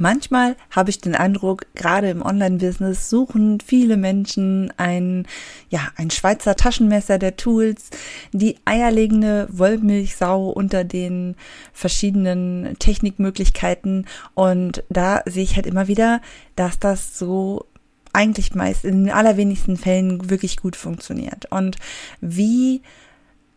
Manchmal 0.00 0.56
habe 0.70 0.88
ich 0.88 1.02
den 1.02 1.14
Eindruck, 1.14 1.66
gerade 1.74 2.08
im 2.08 2.22
Online-Business 2.22 3.10
suchen 3.10 3.60
viele 3.60 3.98
Menschen 3.98 4.72
ein, 4.78 5.26
ja, 5.68 5.80
ein 5.94 6.10
Schweizer 6.10 6.56
Taschenmesser 6.56 7.18
der 7.18 7.36
Tools, 7.36 7.90
die 8.32 8.56
eierlegende 8.64 9.46
Wollmilchsau 9.52 10.48
unter 10.48 10.84
den 10.84 11.36
verschiedenen 11.74 12.76
Technikmöglichkeiten. 12.78 14.06
Und 14.32 14.84
da 14.88 15.20
sehe 15.26 15.44
ich 15.44 15.56
halt 15.56 15.66
immer 15.66 15.86
wieder, 15.86 16.22
dass 16.56 16.78
das 16.78 17.18
so 17.18 17.66
eigentlich 18.14 18.54
meist 18.54 18.86
in 18.86 19.04
den 19.04 19.12
allerwenigsten 19.12 19.76
Fällen 19.76 20.30
wirklich 20.30 20.56
gut 20.56 20.76
funktioniert. 20.76 21.52
Und 21.52 21.76
wie 22.22 22.80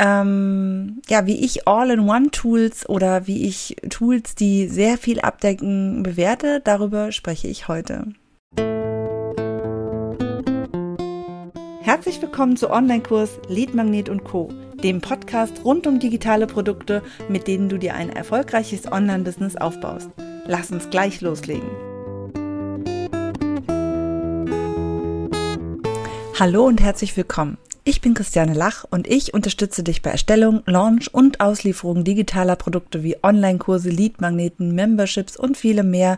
ähm, 0.03 1.01
ja, 1.07 1.25
wie 1.25 1.45
ich 1.45 1.65
All-in-One-Tools 1.65 2.89
oder 2.89 3.25
wie 3.25 3.47
ich 3.47 3.77
Tools, 3.89 4.35
die 4.35 4.67
sehr 4.67 4.97
viel 4.97 5.21
abdecken, 5.21 6.03
bewerte, 6.03 6.59
darüber 6.61 7.13
spreche 7.13 7.47
ich 7.47 7.69
heute. 7.69 8.07
Herzlich 11.81 12.21
willkommen 12.21 12.57
zu 12.57 12.69
Online-Kurs 12.69 13.39
Lead 13.47 13.73
Magnet 13.75 14.09
und 14.09 14.25
Co., 14.25 14.49
dem 14.83 14.99
Podcast 14.99 15.63
rund 15.63 15.87
um 15.87 15.99
digitale 15.99 16.47
Produkte, 16.47 17.01
mit 17.29 17.47
denen 17.47 17.69
du 17.69 17.77
dir 17.77 17.93
ein 17.93 18.09
erfolgreiches 18.09 18.91
Online-Business 18.91 19.55
aufbaust. 19.55 20.09
Lass 20.45 20.71
uns 20.71 20.89
gleich 20.89 21.21
loslegen. 21.21 21.69
Hallo 26.37 26.65
und 26.65 26.81
herzlich 26.81 27.15
willkommen. 27.15 27.57
Ich 27.85 27.99
bin 27.99 28.13
Christiane 28.13 28.53
Lach 28.53 28.85
und 28.89 29.07
ich 29.07 29.33
unterstütze 29.33 29.83
dich 29.83 30.01
bei 30.01 30.11
Erstellung, 30.11 30.63
Launch 30.65 31.13
und 31.13 31.41
Auslieferung 31.41 32.05
digitaler 32.05 32.55
Produkte 32.55 33.03
wie 33.03 33.17
Online-Kurse, 33.21 33.89
Lead-Magneten, 33.89 34.73
Memberships 34.73 35.35
und 35.35 35.57
viele 35.57 35.83
mehr, 35.83 36.17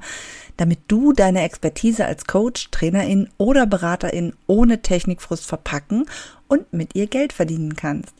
damit 0.57 0.77
du 0.87 1.11
deine 1.11 1.41
Expertise 1.41 2.05
als 2.05 2.25
Coach, 2.25 2.69
Trainerin 2.69 3.29
oder 3.39 3.65
Beraterin 3.65 4.33
ohne 4.45 4.83
Technikfrust 4.83 5.47
verpacken 5.47 6.05
und 6.47 6.71
mit 6.71 6.93
ihr 6.93 7.07
Geld 7.07 7.33
verdienen 7.33 7.75
kannst. 7.75 8.13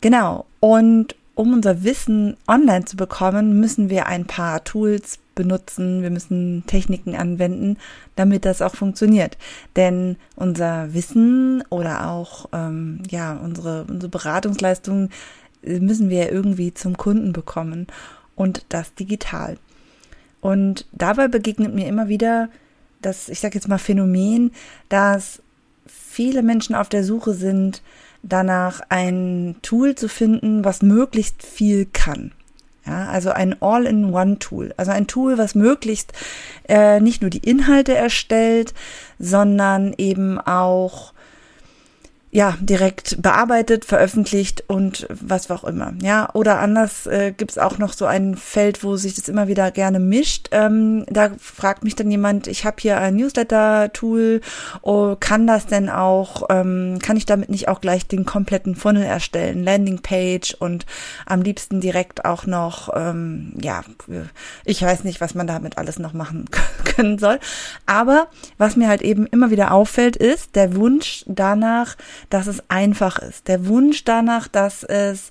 Genau. 0.00 0.46
Und 0.60 1.16
um 1.42 1.54
unser 1.54 1.82
Wissen 1.82 2.36
online 2.46 2.84
zu 2.84 2.96
bekommen, 2.96 3.58
müssen 3.58 3.90
wir 3.90 4.06
ein 4.06 4.26
paar 4.26 4.62
Tools 4.62 5.18
benutzen, 5.34 6.02
wir 6.02 6.10
müssen 6.10 6.62
Techniken 6.68 7.16
anwenden, 7.16 7.78
damit 8.14 8.44
das 8.44 8.62
auch 8.62 8.76
funktioniert. 8.76 9.36
Denn 9.74 10.16
unser 10.36 10.94
Wissen 10.94 11.64
oder 11.68 12.08
auch 12.10 12.48
ähm, 12.52 13.02
ja 13.10 13.32
unsere 13.34 13.84
unsere 13.88 14.08
Beratungsleistungen 14.08 15.10
äh, 15.64 15.80
müssen 15.80 16.10
wir 16.10 16.30
irgendwie 16.30 16.74
zum 16.74 16.96
Kunden 16.96 17.32
bekommen 17.32 17.88
und 18.36 18.64
das 18.68 18.94
digital. 18.94 19.58
Und 20.40 20.86
dabei 20.92 21.26
begegnet 21.26 21.74
mir 21.74 21.88
immer 21.88 22.06
wieder 22.06 22.50
das, 23.00 23.28
ich 23.28 23.40
sage 23.40 23.56
jetzt 23.56 23.66
mal 23.66 23.78
Phänomen, 23.78 24.52
dass 24.88 25.42
viele 25.86 26.44
Menschen 26.44 26.76
auf 26.76 26.88
der 26.88 27.02
Suche 27.02 27.34
sind 27.34 27.82
danach 28.22 28.80
ein 28.88 29.56
Tool 29.62 29.94
zu 29.94 30.08
finden, 30.08 30.64
was 30.64 30.82
möglichst 30.82 31.42
viel 31.42 31.86
kann. 31.86 32.32
Ja, 32.86 33.06
also 33.06 33.30
ein 33.30 33.62
All-in-One-Tool. 33.62 34.74
Also 34.76 34.90
ein 34.90 35.06
Tool, 35.06 35.38
was 35.38 35.54
möglichst 35.54 36.12
äh, 36.68 37.00
nicht 37.00 37.22
nur 37.22 37.30
die 37.30 37.38
Inhalte 37.48 37.94
erstellt, 37.94 38.74
sondern 39.20 39.94
eben 39.98 40.40
auch 40.40 41.12
ja, 42.34 42.56
direkt 42.62 43.20
bearbeitet, 43.20 43.84
veröffentlicht 43.84 44.64
und 44.66 45.06
was 45.10 45.50
auch 45.50 45.64
immer. 45.64 45.92
Ja, 46.00 46.30
oder 46.32 46.60
anders 46.60 47.06
äh, 47.06 47.30
gibt 47.36 47.50
es 47.50 47.58
auch 47.58 47.76
noch 47.76 47.92
so 47.92 48.06
ein 48.06 48.36
Feld, 48.36 48.82
wo 48.82 48.96
sich 48.96 49.14
das 49.14 49.28
immer 49.28 49.48
wieder 49.48 49.70
gerne 49.70 50.00
mischt. 50.00 50.48
Ähm, 50.50 51.04
da 51.10 51.32
fragt 51.38 51.84
mich 51.84 51.94
dann 51.94 52.10
jemand, 52.10 52.46
ich 52.46 52.64
habe 52.64 52.76
hier 52.80 52.96
ein 52.96 53.16
Newsletter-Tool, 53.16 54.40
oh, 54.80 55.14
kann 55.20 55.46
das 55.46 55.66
denn 55.66 55.90
auch, 55.90 56.44
ähm, 56.48 57.00
kann 57.02 57.18
ich 57.18 57.26
damit 57.26 57.50
nicht 57.50 57.68
auch 57.68 57.82
gleich 57.82 58.06
den 58.06 58.24
kompletten 58.24 58.76
Funnel 58.76 59.04
erstellen, 59.04 59.62
Landingpage 59.62 60.54
und 60.58 60.86
am 61.26 61.42
liebsten 61.42 61.82
direkt 61.82 62.24
auch 62.24 62.46
noch, 62.46 62.88
ähm, 62.96 63.52
ja, 63.60 63.82
ich 64.64 64.80
weiß 64.80 65.04
nicht, 65.04 65.20
was 65.20 65.34
man 65.34 65.46
damit 65.46 65.76
alles 65.76 65.98
noch 65.98 66.14
machen 66.14 66.46
können 66.96 67.18
soll. 67.18 67.38
Aber 67.84 68.28
was 68.56 68.74
mir 68.74 68.88
halt 68.88 69.02
eben 69.02 69.26
immer 69.26 69.50
wieder 69.50 69.72
auffällt, 69.72 70.16
ist 70.16 70.56
der 70.56 70.74
Wunsch 70.76 71.26
danach, 71.26 71.96
dass 72.30 72.46
es 72.46 72.62
einfach 72.68 73.18
ist. 73.18 73.48
Der 73.48 73.66
Wunsch 73.66 74.04
danach, 74.04 74.48
dass 74.48 74.82
es 74.84 75.30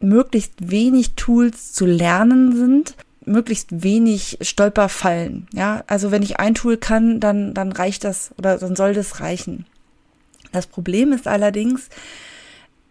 möglichst 0.00 0.70
wenig 0.70 1.14
Tools 1.14 1.72
zu 1.72 1.86
lernen 1.86 2.56
sind, 2.56 2.96
möglichst 3.24 3.82
wenig 3.82 4.38
Stolperfallen. 4.40 5.48
Ja, 5.52 5.84
also 5.86 6.10
wenn 6.10 6.22
ich 6.22 6.38
ein 6.38 6.54
Tool 6.54 6.76
kann, 6.76 7.20
dann, 7.20 7.54
dann 7.54 7.72
reicht 7.72 8.04
das 8.04 8.30
oder 8.38 8.58
dann 8.58 8.76
soll 8.76 8.94
das 8.94 9.20
reichen. 9.20 9.66
Das 10.52 10.66
Problem 10.66 11.12
ist 11.12 11.26
allerdings, 11.26 11.88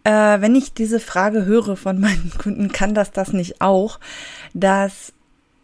äh, 0.04 0.40
wenn 0.40 0.54
ich 0.54 0.72
diese 0.72 1.00
Frage 1.00 1.46
höre 1.46 1.76
von 1.76 2.00
meinen 2.00 2.30
Kunden, 2.38 2.70
kann 2.70 2.94
das 2.94 3.10
das 3.10 3.32
nicht 3.32 3.60
auch, 3.60 3.98
dass 4.54 5.12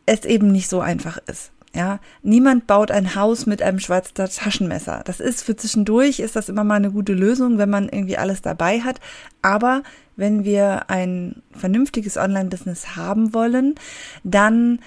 es 0.07 0.25
eben 0.25 0.51
nicht 0.51 0.69
so 0.69 0.81
einfach 0.81 1.19
ist. 1.27 1.52
Ja, 1.75 2.01
niemand 2.23 2.67
baut 2.67 2.91
ein 2.91 3.15
Haus 3.15 3.47
mit 3.47 3.63
einem 3.63 3.79
schwarzen 3.79 4.15
Taschenmesser. 4.15 5.03
Das 5.07 5.21
ist 5.21 5.43
für 5.43 5.57
zwischendurch 5.57 6.21
ist 6.21 6.37
das 6.37 6.51
immer 6.51 6.65
mal 6.65 6.75
eine 6.75 6.91
gute 6.91 7.15
Lösung, 7.15 7.57
wenn 7.57 7.71
man 7.71 7.89
irgendwie 7.89 8.19
alles 8.19 8.43
dabei 8.43 8.81
hat. 8.81 9.01
Aber 9.41 9.83
wenn 10.15 10.45
wir 10.45 10.91
ein 10.91 11.43
vernünftiges 11.53 12.19
Online-Business 12.19 12.95
haben 12.97 13.33
wollen, 13.33 13.75
dann 14.23 14.81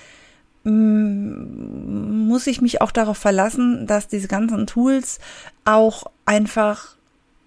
mm, 0.64 2.28
muss 2.28 2.46
ich 2.46 2.62
mich 2.62 2.82
auch 2.82 2.92
darauf 2.92 3.18
verlassen, 3.18 3.88
dass 3.88 4.08
diese 4.08 4.28
ganzen 4.28 4.68
Tools 4.68 5.18
auch 5.64 6.04
einfach 6.26 6.96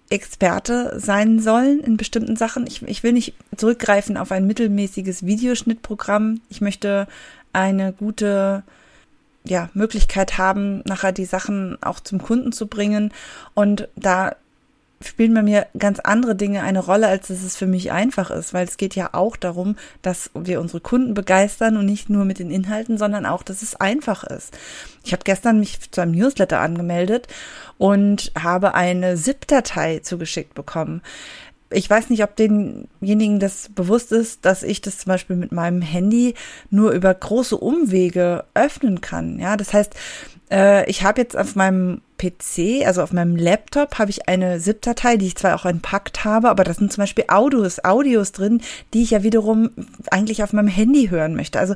Experte 0.09 0.99
sein 0.99 1.39
sollen 1.39 1.79
in 1.79 1.95
bestimmten 1.95 2.35
Sachen. 2.35 2.67
Ich, 2.67 2.81
ich 2.81 3.03
will 3.03 3.13
nicht 3.13 3.35
zurückgreifen 3.55 4.17
auf 4.17 4.33
ein 4.33 4.47
mittelmäßiges 4.47 5.25
Videoschnittprogramm. 5.25 6.41
Ich 6.49 6.59
möchte 6.59 7.07
eine 7.53 7.93
gute 7.93 8.63
ja, 9.43 9.69
Möglichkeit 9.73 10.37
haben, 10.37 10.81
nachher 10.85 11.11
die 11.11 11.25
Sachen 11.25 11.81
auch 11.81 11.99
zum 11.99 12.21
Kunden 12.21 12.51
zu 12.51 12.67
bringen. 12.67 13.13
Und 13.53 13.87
da 13.95 14.35
spielen 15.01 15.33
bei 15.33 15.41
mir 15.41 15.67
ganz 15.77 15.99
andere 15.99 16.35
Dinge 16.35 16.61
eine 16.61 16.79
Rolle, 16.79 17.07
als 17.07 17.27
dass 17.27 17.43
es 17.43 17.55
für 17.55 17.67
mich 17.67 17.91
einfach 17.91 18.31
ist, 18.31 18.53
weil 18.53 18.67
es 18.67 18.77
geht 18.77 18.95
ja 18.95 19.09
auch 19.13 19.37
darum, 19.37 19.77
dass 20.01 20.29
wir 20.33 20.59
unsere 20.59 20.81
Kunden 20.81 21.13
begeistern 21.13 21.77
und 21.77 21.85
nicht 21.85 22.09
nur 22.09 22.25
mit 22.25 22.39
den 22.39 22.51
Inhalten, 22.51 22.97
sondern 22.97 23.25
auch, 23.25 23.43
dass 23.43 23.61
es 23.61 23.75
einfach 23.77 24.25
ist. 24.25 24.57
Ich 25.05 25.13
habe 25.13 25.23
gestern 25.23 25.59
mich 25.59 25.91
zu 25.91 26.01
einem 26.01 26.11
Newsletter 26.11 26.59
angemeldet 26.59 27.27
und 27.77 28.31
habe 28.37 28.73
eine 28.73 29.15
ZIP-Datei 29.15 29.99
zugeschickt 29.99 30.53
bekommen 30.53 31.01
ich 31.71 31.89
weiß 31.89 32.09
nicht, 32.09 32.23
ob 32.23 32.35
denjenigen 32.35 33.39
das 33.39 33.69
bewusst 33.69 34.11
ist, 34.11 34.45
dass 34.45 34.63
ich 34.63 34.81
das 34.81 34.99
zum 34.99 35.09
Beispiel 35.11 35.35
mit 35.35 35.51
meinem 35.51 35.81
Handy 35.81 36.33
nur 36.69 36.91
über 36.91 37.13
große 37.13 37.57
Umwege 37.57 38.45
öffnen 38.53 39.01
kann. 39.01 39.39
Ja, 39.39 39.55
das 39.55 39.73
heißt, 39.73 39.93
äh, 40.51 40.89
ich 40.89 41.03
habe 41.03 41.21
jetzt 41.21 41.37
auf 41.37 41.55
meinem 41.55 42.01
PC, 42.19 42.85
also 42.85 43.01
auf 43.01 43.13
meinem 43.13 43.35
Laptop, 43.35 43.97
habe 43.97 44.11
ich 44.11 44.27
eine 44.27 44.59
ZIP-Datei, 44.59 45.17
die 45.17 45.27
ich 45.27 45.35
zwar 45.35 45.55
auch 45.55 45.65
entpackt 45.65 46.25
habe, 46.25 46.49
aber 46.49 46.63
da 46.63 46.73
sind 46.73 46.91
zum 46.93 47.01
Beispiel 47.01 47.25
Audios, 47.29 47.83
Audios 47.83 48.31
drin, 48.31 48.61
die 48.93 49.01
ich 49.01 49.11
ja 49.11 49.23
wiederum 49.23 49.71
eigentlich 50.11 50.43
auf 50.43 50.53
meinem 50.53 50.67
Handy 50.67 51.09
hören 51.09 51.35
möchte. 51.35 51.59
Also 51.59 51.75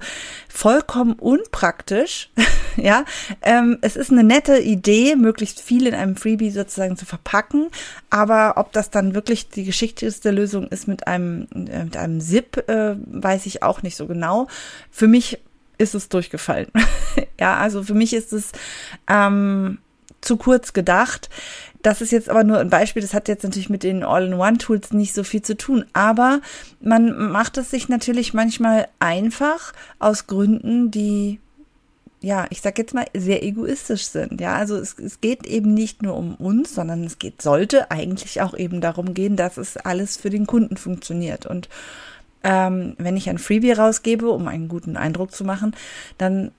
vollkommen 0.50 1.14
unpraktisch. 1.14 2.30
ja, 2.76 3.06
ähm, 3.42 3.80
es 3.82 3.96
ist 3.96 4.12
eine 4.12 4.24
nette 4.24 4.59
Idee, 4.59 5.16
möglichst 5.16 5.62
viel 5.62 5.88
in 5.88 5.96
einem 5.96 6.16
Freebie 6.16 6.52
sozusagen 6.52 6.98
zu 6.98 7.06
verpacken, 7.06 7.70
aber 8.09 8.53
ob 8.58 8.74
das 8.74 8.92
dann 8.92 9.16
wirklich 9.16 9.50
die 9.50 9.64
geschickteste 9.64 10.32
Lösung 10.32 10.68
ist 10.68 10.88
mit 10.88 11.08
einem 11.08 11.48
äh, 11.53 11.86
mit 11.86 11.98
einem 11.98 12.20
ZIP, 12.20 12.70
äh, 12.70 12.96
weiß 13.06 13.46
ich 13.46 13.64
auch 13.64 13.82
nicht 13.82 13.96
so 13.96 14.08
genau. 14.08 14.48
Für 14.92 15.08
mich 15.08 15.40
ist 15.78 15.96
es 15.96 16.09
durchgefallen. 16.09 16.68
ja, 17.40 17.58
also 17.58 17.84
für 17.84 17.94
mich 17.94 18.14
ist 18.14 18.34
es 18.34 18.52
ähm, 19.08 19.79
zu 20.23 20.37
kurz 20.37 20.73
gedacht. 20.73 21.29
Das 21.81 22.02
ist 22.02 22.11
jetzt 22.11 22.29
aber 22.29 22.46
nur 22.46 22.59
ein 22.59 22.70
Beispiel, 22.70 23.02
das 23.02 23.14
hat 23.14 23.28
jetzt 23.28 23.43
natürlich 23.43 23.70
mit 23.70 23.84
den 23.84 24.03
All-in-One-Tools 24.03 24.93
nicht 24.93 25.14
so 25.14 25.23
viel 25.23 25.41
zu 25.41 25.58
tun. 25.58 25.85
Aber 25.91 26.40
man 26.81 27.31
macht 27.31 27.58
es 27.58 27.72
sich 27.72 27.90
natürlich 27.90 28.34
manchmal 28.34 28.87
einfach 28.99 29.73
aus 29.99 30.28
Gründen, 30.28 30.91
die 30.91 31.40
ja, 32.23 32.46
ich 32.52 32.61
sag 32.61 32.78
jetzt 32.78 32.93
mal, 32.93 33.05
sehr 33.14 33.43
egoistisch 33.43 34.05
sind. 34.05 34.40
Ja, 34.40 34.55
also 34.55 34.78
es, 34.78 34.97
es 34.97 35.20
geht 35.20 35.46
eben 35.46 35.73
nicht 35.73 36.02
nur 36.02 36.16
um 36.16 36.35
uns, 36.35 36.73
sondern 36.73 37.03
es 37.03 37.19
geht, 37.19 37.41
sollte 37.41 37.91
eigentlich 37.91 38.41
auch 38.41 38.53
eben 38.53 38.79
darum 38.79 39.14
gehen, 39.14 39.35
dass 39.35 39.58
es 39.58 39.76
alles 39.76 40.16
für 40.16 40.29
den 40.29 40.47
Kunden 40.47 40.78
funktioniert. 40.78 41.46
Und 41.46 41.67
ähm, 42.43 42.96
wenn 42.97 43.17
ich 43.17 43.29
ein 43.29 43.40
Freebie 43.40 43.73
rausgebe, 43.73 44.29
um 44.29 44.47
einen 44.47 44.69
guten 44.69 44.96
Eindruck 44.96 45.34
zu 45.34 45.43
machen, 45.43 45.76
dann 46.17 46.52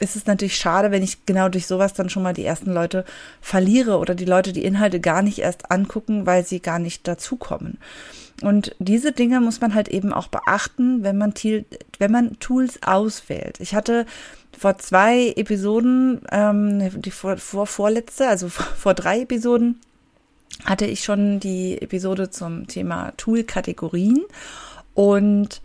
ist 0.00 0.16
es 0.16 0.26
natürlich 0.26 0.56
schade, 0.56 0.90
wenn 0.90 1.02
ich 1.02 1.26
genau 1.26 1.48
durch 1.48 1.66
sowas 1.66 1.92
dann 1.92 2.08
schon 2.08 2.22
mal 2.22 2.32
die 2.32 2.44
ersten 2.44 2.72
Leute 2.72 3.04
verliere 3.40 3.98
oder 3.98 4.14
die 4.14 4.24
Leute 4.24 4.52
die 4.52 4.64
Inhalte 4.64 4.98
gar 5.00 5.22
nicht 5.22 5.38
erst 5.38 5.70
angucken, 5.70 6.26
weil 6.26 6.44
sie 6.44 6.60
gar 6.60 6.78
nicht 6.78 7.06
dazukommen. 7.06 7.78
Und 8.42 8.74
diese 8.78 9.12
Dinge 9.12 9.40
muss 9.40 9.60
man 9.60 9.74
halt 9.74 9.88
eben 9.88 10.12
auch 10.12 10.28
beachten, 10.28 11.02
wenn 11.02 11.18
man, 11.18 11.34
wenn 11.98 12.10
man 12.10 12.38
Tools 12.40 12.82
auswählt. 12.82 13.60
Ich 13.60 13.74
hatte 13.74 14.06
vor 14.58 14.78
zwei 14.78 15.32
Episoden, 15.36 16.22
ähm, 16.32 17.02
die 17.02 17.10
vor, 17.10 17.36
vor 17.36 17.66
vorletzte, 17.66 18.28
also 18.28 18.48
vor, 18.48 18.66
vor 18.76 18.94
drei 18.94 19.20
Episoden, 19.20 19.80
hatte 20.64 20.86
ich 20.86 21.04
schon 21.04 21.40
die 21.40 21.80
Episode 21.80 22.30
zum 22.30 22.66
Thema 22.66 23.12
Tool-Kategorien. 23.16 24.24
Und 24.94 25.60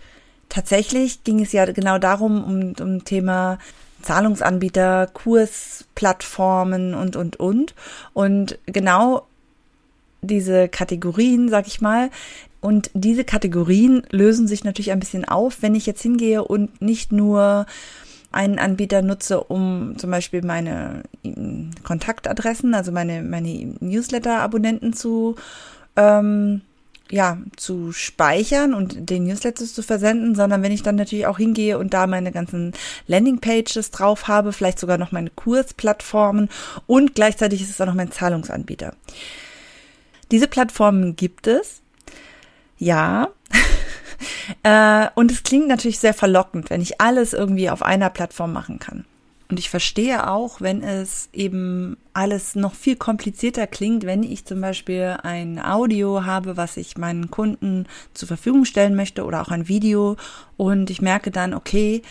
tatsächlich 0.50 1.24
ging 1.24 1.42
es 1.42 1.52
ja 1.52 1.66
genau 1.66 1.98
darum, 1.98 2.44
um, 2.44 2.74
um 2.80 3.06
Thema 3.06 3.58
Zahlungsanbieter, 4.06 5.08
Kursplattformen 5.08 6.94
und, 6.94 7.16
und, 7.16 7.38
und. 7.38 7.76
Und 8.14 8.58
genau 8.66 9.28
diese 10.22 10.68
Kategorien, 10.70 11.50
sag 11.50 11.68
ich 11.68 11.82
mal, 11.82 12.10
und 12.62 12.90
diese 12.94 13.24
Kategorien 13.24 14.04
lösen 14.10 14.48
sich 14.48 14.64
natürlich 14.64 14.92
ein 14.92 15.00
bisschen 15.00 15.26
auf, 15.26 15.62
wenn 15.62 15.76
ich 15.76 15.86
jetzt 15.86 16.02
hingehe 16.02 16.44
und 16.44 16.82
nicht 16.82 17.12
nur 17.12 17.68
einen 18.32 18.58
Anbieter 18.58 19.02
nutze, 19.02 19.44
um 19.44 19.94
zum 19.98 20.12
Beispiel 20.12 20.44
meine 20.44 21.04
Kontaktadressen, 21.84 22.74
also 22.74 22.92
meine, 22.92 23.22
meine 23.22 23.76
Newsletter-Abonnenten 23.80 24.94
zu, 24.94 25.36
ähm, 25.96 26.62
ja, 27.12 27.38
zu 27.56 27.92
speichern 27.92 28.74
und 28.74 29.10
den 29.10 29.26
Newsletters 29.26 29.74
zu 29.74 29.84
versenden, 29.84 30.36
sondern 30.36 30.64
wenn 30.64 30.72
ich 30.72 30.82
dann 30.82 30.96
natürlich 30.96 31.28
auch 31.28 31.38
hingehe 31.38 31.78
und 31.78 31.94
da 31.94 32.08
meine 32.08 32.32
ganzen 32.32 32.74
Landingpages 33.08 33.92
drauf 33.92 34.28
habe, 34.28 34.54
vielleicht 34.54 34.80
sogar 34.80 34.98
noch 34.98 35.12
meine 35.12 35.30
Kursplattformen 35.30 36.50
und 36.88 37.14
gleichzeitig 37.16 37.62
ist 37.62 37.70
es 37.70 37.80
auch 37.80 37.86
noch 37.86 37.94
mein 37.94 38.12
Zahlungsanbieter. 38.12 38.94
Diese 40.32 40.48
Plattformen 40.48 41.16
gibt 41.16 41.46
es 41.46 41.82
ja. 42.78 43.30
äh, 44.64 45.08
und 45.16 45.32
es 45.32 45.44
klingt 45.44 45.68
natürlich 45.68 46.00
sehr 46.00 46.14
verlockend, 46.14 46.70
wenn 46.70 46.82
ich 46.82 47.00
alles 47.00 47.34
irgendwie 47.34 47.70
auf 47.70 47.84
einer 47.84 48.10
Plattform 48.10 48.54
machen 48.54 48.80
kann. 48.80 49.06
Und 49.50 49.60
ich 49.60 49.70
verstehe 49.70 50.28
auch, 50.28 50.60
wenn 50.60 50.82
es 50.82 51.30
eben 51.32 51.98
alles 52.14 52.56
noch 52.56 52.74
viel 52.74 52.96
komplizierter 52.96 53.68
klingt, 53.68 54.04
wenn 54.04 54.24
ich 54.24 54.46
zum 54.46 54.60
Beispiel 54.60 55.18
ein 55.22 55.64
Audio 55.64 56.26
habe, 56.26 56.58
was 56.58 56.78
ich 56.78 56.98
meinen 56.98 57.30
Kunden 57.30 57.86
zur 58.14 58.28
Verfügung 58.28 58.66
stellen 58.66 58.96
möchte 58.96 59.24
oder 59.24 59.42
auch 59.42 59.50
ein 59.50 59.68
Video 59.68 60.18
und 60.58 60.90
ich 60.90 61.02
merke 61.02 61.30
dann, 61.30 61.54
okay, 61.54 62.02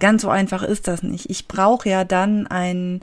ganz 0.00 0.22
so 0.22 0.30
einfach 0.30 0.64
ist 0.64 0.88
das 0.88 1.04
nicht. 1.04 1.30
Ich 1.30 1.46
brauche 1.46 1.88
ja 1.88 2.02
dann 2.02 2.48
ein 2.48 3.00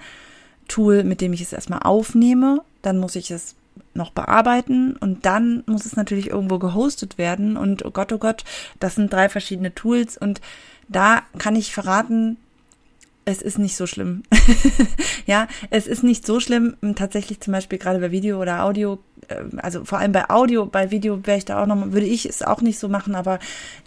Tool, 0.67 1.05
mit 1.05 1.21
dem 1.21 1.31
ich 1.31 1.41
es 1.41 1.53
erstmal 1.53 1.79
aufnehme, 1.83 2.61
dann 2.81 2.97
muss 2.97 3.15
ich 3.15 3.31
es 3.31 3.55
noch 3.93 4.11
bearbeiten 4.11 4.97
und 4.97 5.25
dann 5.25 5.63
muss 5.65 5.85
es 5.85 5.95
natürlich 5.95 6.29
irgendwo 6.29 6.59
gehostet 6.59 7.17
werden 7.17 7.55
und 7.55 7.85
oh 7.85 7.91
Gott, 7.91 8.11
oh 8.11 8.17
Gott, 8.17 8.43
das 8.79 8.95
sind 8.95 9.11
drei 9.13 9.29
verschiedene 9.29 9.73
Tools 9.73 10.17
und 10.17 10.41
da 10.89 11.21
kann 11.37 11.55
ich 11.55 11.73
verraten, 11.73 12.37
es 13.29 13.41
ist 13.41 13.59
nicht 13.59 13.75
so 13.75 13.85
schlimm. 13.87 14.23
ja, 15.25 15.47
es 15.69 15.87
ist 15.87 16.03
nicht 16.03 16.25
so 16.25 16.39
schlimm. 16.39 16.75
Tatsächlich 16.95 17.39
zum 17.39 17.53
Beispiel 17.53 17.77
gerade 17.79 17.99
bei 17.99 18.11
Video 18.11 18.41
oder 18.41 18.63
Audio, 18.63 18.99
ähm, 19.29 19.59
also 19.61 19.85
vor 19.85 19.99
allem 19.99 20.11
bei 20.11 20.29
Audio, 20.29 20.65
bei 20.65 20.91
Video 20.91 21.25
wäre 21.25 21.37
ich 21.37 21.45
da 21.45 21.61
auch 21.61 21.67
noch, 21.67 21.91
würde 21.91 22.05
ich 22.05 22.25
es 22.25 22.41
auch 22.41 22.61
nicht 22.61 22.79
so 22.79 22.89
machen, 22.89 23.15
aber 23.15 23.39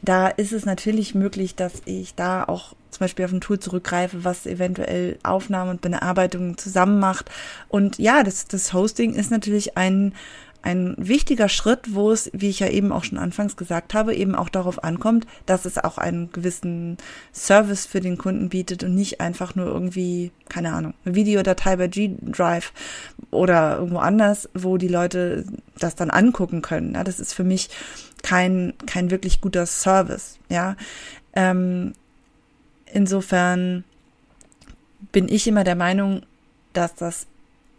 da 0.03 0.29
ist 0.29 0.53
es 0.53 0.65
natürlich 0.65 1.15
möglich, 1.15 1.55
dass 1.55 1.83
ich 1.85 2.15
da 2.15 2.45
auch 2.45 2.75
zum 2.91 3.01
Beispiel 3.01 3.25
auf 3.25 3.33
ein 3.33 3.41
Tool 3.41 3.59
zurückgreife, 3.59 4.25
was 4.25 4.47
eventuell 4.47 5.19
Aufnahmen 5.23 5.71
und 5.71 5.81
Bearbeitungen 5.81 6.59
zusammen 6.59 6.99
macht. 7.01 7.31
Und 7.69 7.99
ja, 7.99 8.23
das, 8.23 8.47
das 8.47 8.73
Hosting 8.73 9.15
ist 9.15 9.31
natürlich 9.31 9.77
ein, 9.77 10.15
ein 10.63 10.95
wichtiger 10.97 11.49
Schritt, 11.49 11.95
wo 11.95 12.13
es, 12.13 12.31
wie 12.33 12.49
ich 12.49 12.61
ja 12.61 12.69
eben 12.69 12.93
auch 12.93 13.05
schon 13.05 13.19
anfangs 13.19 13.57
gesagt 13.57 13.95
habe, 13.95 14.15
eben 14.15 14.35
auch 14.35 14.49
darauf 14.49 14.83
ankommt, 14.85 15.27
dass 15.45 15.65
es 15.65 15.79
auch 15.79 15.99
einen 15.99 16.33
gewissen 16.33 16.97
Service 17.33 17.87
für 17.87 18.01
den 18.01 18.17
Kunden 18.17 18.49
bietet 18.49 18.85
und 18.85 18.95
nicht 18.95 19.21
einfach 19.21 19.55
nur 19.55 19.67
irgendwie, 19.67 20.31
keine 20.49 20.73
Ahnung, 20.73 20.95
eine 21.05 21.15
Videodatei 21.15 21.77
bei 21.77 21.89
G-Drive 21.89 22.73
oder 23.31 23.79
irgendwo 23.79 23.99
anders, 23.99 24.49
wo 24.55 24.77
die 24.79 24.89
Leute 24.89 25.45
das 25.79 25.97
dann 25.97 26.11
angucken 26.11 26.63
können. 26.63 26.95
Ja, 26.95 27.05
das 27.05 27.21
ist 27.21 27.35
für 27.35 27.45
mich 27.45 27.69
kein, 28.23 28.75
kein 28.87 29.11
wirklich 29.11 29.41
guter 29.41 29.67
Service. 29.67 30.39
Ja, 30.49 30.77
ähm, 31.35 31.93
Insofern 32.93 33.85
bin 35.13 35.29
ich 35.29 35.47
immer 35.47 35.65
der 35.65 35.77
Meinung, 35.77 36.23
dass 36.75 36.95
das 36.95 37.27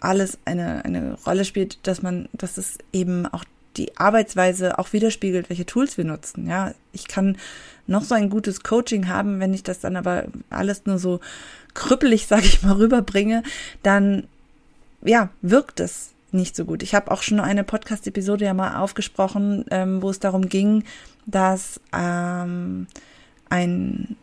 alles 0.04 0.38
eine, 0.46 0.84
eine 0.86 1.18
Rolle 1.26 1.46
spielt, 1.46 1.86
dass 1.88 2.02
man, 2.02 2.28
dass 2.34 2.58
es 2.58 2.78
eben 2.92 3.26
auch 3.26 3.44
die 3.78 3.98
Arbeitsweise 3.98 4.78
auch 4.78 4.94
widerspiegelt, 4.94 5.50
welche 5.50 5.66
Tools 5.66 5.98
wir 5.98 6.06
nutzen. 6.06 6.48
Ja, 6.48 6.74
ich 6.92 7.08
kann 7.08 7.38
noch 7.88 8.04
so 8.04 8.14
ein 8.16 8.30
gutes 8.30 8.62
Coaching 8.62 9.08
haben, 9.08 9.40
wenn 9.40 9.54
ich 9.54 9.64
das 9.64 9.80
dann 9.80 9.96
aber 9.96 10.26
alles 10.50 10.86
nur 10.86 11.00
so 11.00 11.20
krüppelig, 11.74 12.28
sage 12.28 12.46
ich 12.46 12.62
mal, 12.62 12.74
rüberbringe, 12.74 13.44
dann 13.82 14.28
ja, 15.04 15.30
wirkt 15.42 15.80
es 15.80 16.12
nicht 16.32 16.56
so 16.56 16.66
gut. 16.66 16.82
Ich 16.84 16.96
habe 16.96 17.12
auch 17.12 17.22
schon 17.22 17.40
eine 17.40 17.64
Podcast-Episode 17.64 18.46
ja 18.46 18.54
mal 18.54 18.78
aufgesprochen, 18.78 19.66
ähm, 19.70 20.02
wo 20.02 20.10
es 20.10 20.20
darum 20.20 20.50
ging, 20.50 20.84
dass 21.26 21.80
ähm, 21.94 22.88
ein 23.50 24.16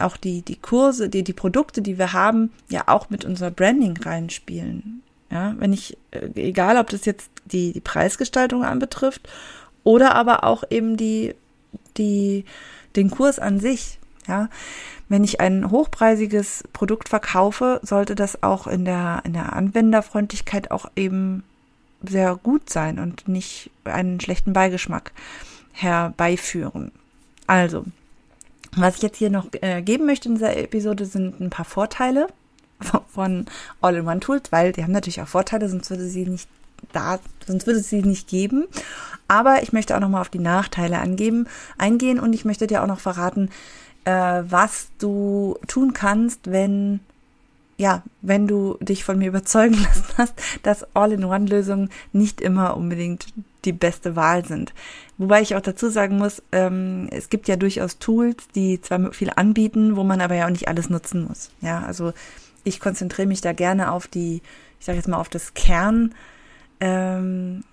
auch 0.00 0.16
die, 0.16 0.42
die 0.42 0.56
Kurse, 0.56 1.08
die, 1.08 1.22
die 1.22 1.32
Produkte, 1.32 1.82
die 1.82 1.98
wir 1.98 2.12
haben, 2.12 2.52
ja 2.68 2.84
auch 2.86 3.10
mit 3.10 3.24
unser 3.24 3.50
Branding 3.50 3.96
reinspielen. 3.96 5.02
Ja, 5.30 5.54
wenn 5.58 5.72
ich, 5.72 5.96
äh, 6.10 6.28
egal 6.34 6.76
ob 6.76 6.90
das 6.90 7.04
jetzt 7.04 7.30
die, 7.44 7.72
die 7.72 7.80
Preisgestaltung 7.80 8.64
anbetrifft 8.64 9.28
oder 9.82 10.14
aber 10.14 10.44
auch 10.44 10.64
eben 10.70 10.96
die, 10.96 11.34
die, 11.96 12.44
den 12.96 13.10
Kurs 13.10 13.38
an 13.38 13.58
sich. 13.58 13.98
Ja, 14.26 14.48
wenn 15.08 15.22
ich 15.22 15.40
ein 15.40 15.70
hochpreisiges 15.70 16.64
Produkt 16.72 17.10
verkaufe, 17.10 17.80
sollte 17.82 18.14
das 18.14 18.42
auch 18.42 18.66
in 18.66 18.86
der, 18.86 19.20
in 19.24 19.34
der 19.34 19.52
Anwenderfreundlichkeit 19.52 20.70
auch 20.70 20.86
eben 20.96 21.44
sehr 22.02 22.36
gut 22.36 22.70
sein 22.70 22.98
und 22.98 23.28
nicht 23.28 23.70
einen 23.84 24.20
schlechten 24.20 24.54
Beigeschmack 24.54 25.12
herbeiführen. 25.72 26.92
Also, 27.46 27.84
was 28.76 28.96
ich 28.96 29.02
jetzt 29.02 29.18
hier 29.18 29.30
noch 29.30 29.46
äh, 29.60 29.82
geben 29.82 30.06
möchte 30.06 30.28
in 30.28 30.34
dieser 30.34 30.56
Episode 30.56 31.06
sind 31.06 31.40
ein 31.40 31.50
paar 31.50 31.64
Vorteile 31.64 32.28
von 33.08 33.46
All-in-One-Tools, 33.80 34.50
weil 34.50 34.72
die 34.72 34.82
haben 34.82 34.92
natürlich 34.92 35.22
auch 35.22 35.28
Vorteile, 35.28 35.68
sonst 35.68 35.90
würde 35.90 36.06
sie 36.06 36.26
nicht 36.26 36.48
da, 36.92 37.18
sonst 37.46 37.66
würde 37.66 37.80
sie 37.80 38.02
nicht 38.02 38.28
geben. 38.28 38.64
Aber 39.28 39.62
ich 39.62 39.72
möchte 39.72 39.96
auch 39.96 40.00
noch 40.00 40.08
mal 40.08 40.20
auf 40.20 40.28
die 40.28 40.38
Nachteile 40.38 40.98
angeben, 40.98 41.46
eingehen 41.78 42.20
und 42.20 42.32
ich 42.32 42.44
möchte 42.44 42.66
dir 42.66 42.82
auch 42.82 42.86
noch 42.86 43.00
verraten, 43.00 43.50
äh, 44.04 44.42
was 44.46 44.88
du 44.98 45.56
tun 45.66 45.92
kannst, 45.92 46.50
wenn 46.50 47.00
ja, 47.76 48.02
wenn 48.22 48.46
du 48.46 48.76
dich 48.80 49.02
von 49.02 49.18
mir 49.18 49.28
überzeugen 49.28 49.74
lassen 49.82 50.04
hast, 50.16 50.34
dass 50.62 50.86
All-in-One-Lösungen 50.94 51.90
nicht 52.12 52.40
immer 52.40 52.76
unbedingt 52.76 53.26
die 53.64 53.72
beste 53.72 54.16
Wahl 54.16 54.44
sind. 54.44 54.72
Wobei 55.18 55.42
ich 55.42 55.54
auch 55.54 55.60
dazu 55.60 55.88
sagen 55.88 56.18
muss, 56.18 56.42
ähm, 56.52 57.08
es 57.10 57.30
gibt 57.30 57.48
ja 57.48 57.56
durchaus 57.56 57.98
Tools, 57.98 58.48
die 58.54 58.80
zwar 58.80 59.12
viel 59.12 59.30
anbieten, 59.34 59.96
wo 59.96 60.04
man 60.04 60.20
aber 60.20 60.34
ja 60.34 60.46
auch 60.46 60.50
nicht 60.50 60.68
alles 60.68 60.90
nutzen 60.90 61.24
muss. 61.26 61.50
Ja, 61.60 61.82
also 61.84 62.12
ich 62.64 62.80
konzentriere 62.80 63.28
mich 63.28 63.40
da 63.40 63.52
gerne 63.52 63.92
auf 63.92 64.06
die, 64.06 64.42
ich 64.80 64.86
sage 64.86 64.98
jetzt 64.98 65.08
mal 65.08 65.18
auf 65.18 65.28
das 65.28 65.54
Kern, 65.54 66.14
ähm, 66.80 67.64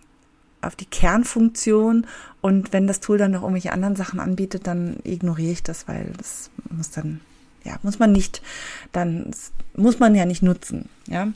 auf 0.62 0.76
die 0.76 0.86
Kernfunktion 0.86 2.06
und 2.42 2.72
wenn 2.72 2.86
das 2.86 3.00
Tool 3.00 3.18
dann 3.18 3.32
noch 3.32 3.42
irgendwelche 3.42 3.74
anderen 3.74 3.96
Sachen 3.96 4.20
anbietet, 4.20 4.68
dann 4.68 4.98
ignoriere 5.04 5.54
ich 5.54 5.64
das, 5.64 5.88
weil 5.88 6.14
das 6.18 6.52
muss 6.70 6.92
dann, 6.92 7.22
ja, 7.64 7.78
muss 7.82 7.98
man 7.98 8.12
nicht, 8.12 8.44
dann 8.92 9.32
muss 9.76 9.98
man 9.98 10.14
ja 10.14 10.26
nicht 10.26 10.44
nutzen, 10.44 10.88
ja 11.08 11.30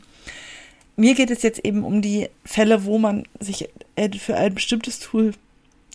mir 0.95 1.13
geht 1.15 1.31
es 1.31 1.41
jetzt 1.41 1.59
eben 1.65 1.83
um 1.83 2.01
die 2.01 2.29
Fälle, 2.43 2.85
wo 2.85 2.97
man 2.97 3.23
sich 3.39 3.69
für 4.19 4.35
ein 4.35 4.53
bestimmtes 4.53 4.99
Tool 4.99 5.33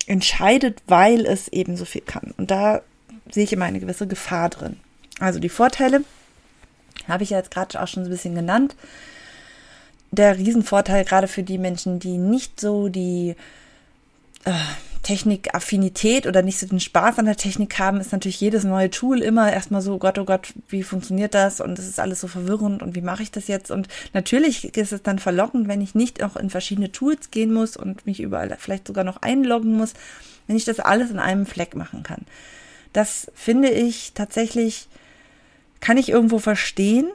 entscheidet, 0.06 0.82
weil 0.86 1.24
es 1.26 1.48
eben 1.48 1.76
so 1.76 1.84
viel 1.84 2.02
kann. 2.02 2.34
Und 2.36 2.50
da 2.50 2.82
sehe 3.30 3.44
ich 3.44 3.52
immer 3.52 3.64
eine 3.64 3.80
gewisse 3.80 4.06
Gefahr 4.06 4.48
drin. 4.48 4.78
Also 5.20 5.38
die 5.38 5.48
Vorteile 5.48 6.04
habe 7.08 7.22
ich 7.22 7.30
ja 7.30 7.38
jetzt 7.38 7.50
gerade 7.50 7.80
auch 7.80 7.88
schon 7.88 8.04
so 8.04 8.08
ein 8.08 8.12
bisschen 8.12 8.34
genannt. 8.34 8.74
Der 10.10 10.36
Riesenvorteil 10.36 11.04
gerade 11.04 11.28
für 11.28 11.42
die 11.42 11.58
Menschen, 11.58 12.00
die 12.00 12.18
nicht 12.18 12.60
so 12.60 12.88
die 12.88 13.36
äh, 14.44 14.52
Technikaffinität 15.02 16.26
oder 16.26 16.42
nicht 16.42 16.58
so 16.58 16.66
den 16.66 16.80
Spaß 16.80 17.18
an 17.18 17.24
der 17.24 17.36
Technik 17.36 17.78
haben, 17.78 18.00
ist 18.00 18.12
natürlich 18.12 18.40
jedes 18.40 18.64
neue 18.64 18.90
Tool 18.90 19.22
immer 19.22 19.52
erstmal 19.52 19.80
so, 19.80 19.98
Gott, 19.98 20.18
oh 20.18 20.24
Gott, 20.24 20.52
wie 20.68 20.82
funktioniert 20.82 21.34
das? 21.34 21.60
Und 21.60 21.78
es 21.78 21.88
ist 21.88 21.98
alles 21.98 22.20
so 22.20 22.28
verwirrend 22.28 22.82
und 22.82 22.94
wie 22.94 23.00
mache 23.00 23.22
ich 23.22 23.30
das 23.30 23.48
jetzt? 23.48 23.70
Und 23.70 23.88
natürlich 24.12 24.76
ist 24.76 24.92
es 24.92 25.02
dann 25.02 25.18
verlockend, 25.18 25.68
wenn 25.68 25.80
ich 25.80 25.94
nicht 25.94 26.22
auch 26.22 26.36
in 26.36 26.50
verschiedene 26.50 26.92
Tools 26.92 27.30
gehen 27.30 27.52
muss 27.52 27.76
und 27.76 28.06
mich 28.06 28.20
überall 28.20 28.54
vielleicht 28.58 28.86
sogar 28.86 29.04
noch 29.04 29.22
einloggen 29.22 29.74
muss, 29.76 29.94
wenn 30.46 30.56
ich 30.56 30.64
das 30.64 30.80
alles 30.80 31.10
in 31.10 31.18
einem 31.18 31.46
Fleck 31.46 31.74
machen 31.74 32.02
kann. 32.02 32.26
Das 32.92 33.30
finde 33.34 33.70
ich 33.70 34.12
tatsächlich 34.14 34.88
kann 35.80 35.96
ich 35.96 36.10
irgendwo 36.10 36.38
verstehen. 36.38 37.10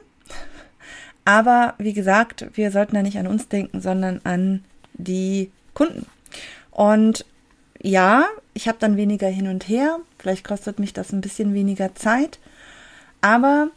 Aber 1.24 1.74
wie 1.78 1.92
gesagt, 1.92 2.46
wir 2.54 2.70
sollten 2.70 2.94
da 2.94 3.02
nicht 3.02 3.18
an 3.18 3.26
uns 3.26 3.48
denken, 3.48 3.80
sondern 3.80 4.20
an 4.24 4.64
die 4.94 5.50
Kunden. 5.74 6.06
Und 6.70 7.24
ja, 7.86 8.26
ich 8.52 8.66
habe 8.66 8.78
dann 8.80 8.96
weniger 8.96 9.28
hin 9.28 9.46
und 9.46 9.68
her. 9.68 10.00
Vielleicht 10.18 10.44
kostet 10.44 10.80
mich 10.80 10.92
das 10.92 11.12
ein 11.12 11.20
bisschen 11.20 11.54
weniger 11.54 11.94
Zeit. 11.94 12.40
Aber 13.20 13.68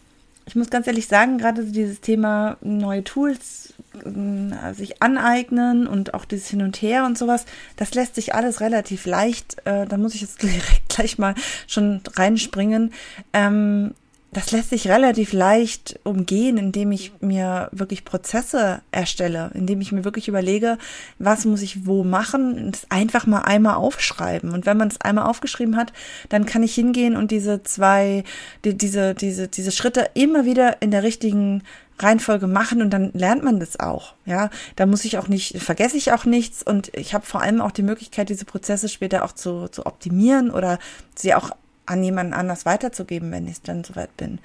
ich 0.47 0.55
muss 0.55 0.71
ganz 0.71 0.87
ehrlich 0.87 1.05
sagen, 1.05 1.37
gerade 1.37 1.63
dieses 1.63 2.01
Thema 2.01 2.57
neue 2.61 3.03
Tools 3.03 3.75
äh, 4.03 4.73
sich 4.73 5.03
aneignen 5.03 5.85
und 5.85 6.15
auch 6.15 6.25
dieses 6.25 6.47
Hin 6.49 6.63
und 6.63 6.81
Her 6.81 7.05
und 7.05 7.19
sowas, 7.19 7.45
das 7.75 7.93
lässt 7.93 8.15
sich 8.15 8.33
alles 8.33 8.61
relativ 8.61 9.05
leicht. 9.05 9.57
Äh, 9.65 9.85
da 9.85 9.97
muss 9.97 10.15
ich 10.15 10.21
jetzt 10.21 10.41
direkt 10.41 10.89
gleich 10.89 11.19
mal 11.19 11.35
schon 11.67 12.01
reinspringen. 12.15 12.93
Ähm, 13.31 13.93
das 14.31 14.51
lässt 14.51 14.69
sich 14.69 14.87
relativ 14.87 15.33
leicht 15.33 15.99
umgehen, 16.03 16.57
indem 16.57 16.91
ich 16.91 17.13
mir 17.19 17.69
wirklich 17.71 18.05
Prozesse 18.05 18.81
erstelle, 18.91 19.49
indem 19.55 19.81
ich 19.81 19.91
mir 19.91 20.03
wirklich 20.03 20.27
überlege, 20.27 20.77
was 21.17 21.45
muss 21.45 21.63
ich 21.63 21.87
wo 21.87 22.03
machen 22.03 22.65
und 22.65 22.75
es 22.75 22.91
einfach 22.91 23.25
mal 23.25 23.41
einmal 23.41 23.75
aufschreiben. 23.75 24.51
Und 24.51 24.67
wenn 24.67 24.77
man 24.77 24.89
es 24.89 25.01
einmal 25.01 25.25
aufgeschrieben 25.25 25.75
hat, 25.75 25.93
dann 26.29 26.45
kann 26.45 26.61
ich 26.61 26.75
hingehen 26.75 27.17
und 27.17 27.31
diese 27.31 27.63
zwei, 27.63 28.23
die, 28.65 28.77
diese, 28.77 29.15
diese, 29.15 29.47
diese 29.47 29.71
Schritte 29.71 30.11
immer 30.13 30.45
wieder 30.45 30.81
in 30.81 30.91
der 30.91 31.01
richtigen 31.01 31.63
Reihenfolge 31.97 32.47
machen 32.47 32.81
und 32.81 32.91
dann 32.91 33.11
lernt 33.13 33.43
man 33.43 33.59
das 33.59 33.79
auch. 33.79 34.13
Ja, 34.25 34.51
da 34.75 34.85
muss 34.85 35.05
ich 35.05 35.17
auch 35.17 35.27
nicht, 35.27 35.57
vergesse 35.57 35.97
ich 35.97 36.11
auch 36.13 36.25
nichts 36.25 36.61
und 36.61 36.95
ich 36.95 37.15
habe 37.15 37.25
vor 37.25 37.41
allem 37.41 37.61
auch 37.61 37.71
die 37.71 37.81
Möglichkeit, 37.81 38.29
diese 38.29 38.45
Prozesse 38.45 38.89
später 38.89 39.25
auch 39.25 39.31
zu, 39.31 39.67
zu 39.69 39.85
optimieren 39.85 40.51
oder 40.51 40.77
sie 41.15 41.33
auch 41.33 41.51
an 41.89 42.03
jemanden 42.03 42.33
anders 42.33 42.65
weiterzugeben, 42.65 43.31
wenn 43.31 43.47
ich 43.47 43.61
dann 43.61 43.83
soweit 43.83 44.15
bin. 44.15 44.39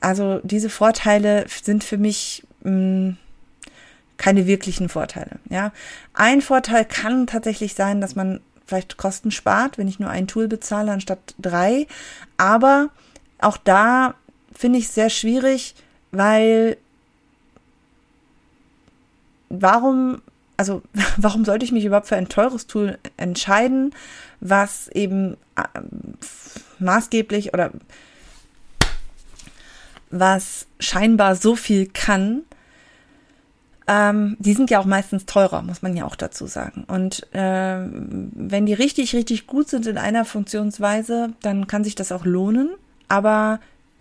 Also 0.00 0.40
diese 0.44 0.70
Vorteile 0.70 1.46
sind 1.62 1.82
für 1.82 1.98
mich 1.98 2.46
mh, 2.62 2.70
hm, 2.70 3.16
keine 4.16 4.46
wirklichen 4.46 4.88
Vorteile. 4.88 5.38
Ja, 5.48 5.72
ein 6.12 6.42
Vorteil 6.42 6.84
kann 6.84 7.26
tatsächlich 7.26 7.74
sein, 7.74 8.00
dass 8.00 8.16
man 8.16 8.40
vielleicht 8.66 8.96
Kosten 8.96 9.30
spart, 9.30 9.78
wenn 9.78 9.88
ich 9.88 9.98
nur 9.98 10.10
ein 10.10 10.26
Tool 10.26 10.48
bezahle 10.48 10.92
anstatt 10.92 11.34
drei. 11.38 11.86
Aber 12.36 12.90
auch 13.38 13.56
da 13.56 14.14
finde 14.52 14.78
ich 14.78 14.86
es 14.86 14.94
sehr 14.94 15.08
schwierig, 15.10 15.74
weil 16.10 16.76
warum 19.48 20.20
also 20.58 20.82
warum 21.16 21.46
sollte 21.46 21.64
ich 21.64 21.72
mich 21.72 21.86
überhaupt 21.86 22.08
für 22.08 22.16
ein 22.16 22.28
teures 22.28 22.66
Tool 22.66 22.98
entscheiden, 23.16 23.94
was 24.40 24.88
eben 24.88 25.38
äh, 25.56 25.80
maßgeblich 26.78 27.54
oder 27.54 27.70
was 30.10 30.66
scheinbar 30.80 31.36
so 31.36 31.56
viel 31.56 31.86
kann, 31.86 32.42
ähm, 33.86 34.36
die 34.38 34.52
sind 34.52 34.70
ja 34.70 34.80
auch 34.80 34.84
meistens 34.84 35.24
teurer, 35.26 35.62
muss 35.62 35.80
man 35.80 35.96
ja 35.96 36.04
auch 36.04 36.16
dazu 36.16 36.46
sagen. 36.46 36.84
Und 36.86 37.26
äh, 37.34 37.78
wenn 37.80 38.66
die 38.66 38.74
richtig, 38.74 39.14
richtig 39.14 39.46
gut 39.46 39.68
sind 39.68 39.86
in 39.86 39.96
einer 39.96 40.24
Funktionsweise, 40.24 41.32
dann 41.40 41.66
kann 41.66 41.84
sich 41.84 41.94
das 41.94 42.12
auch 42.12 42.24
lohnen. 42.24 42.70
Aber 43.08 43.60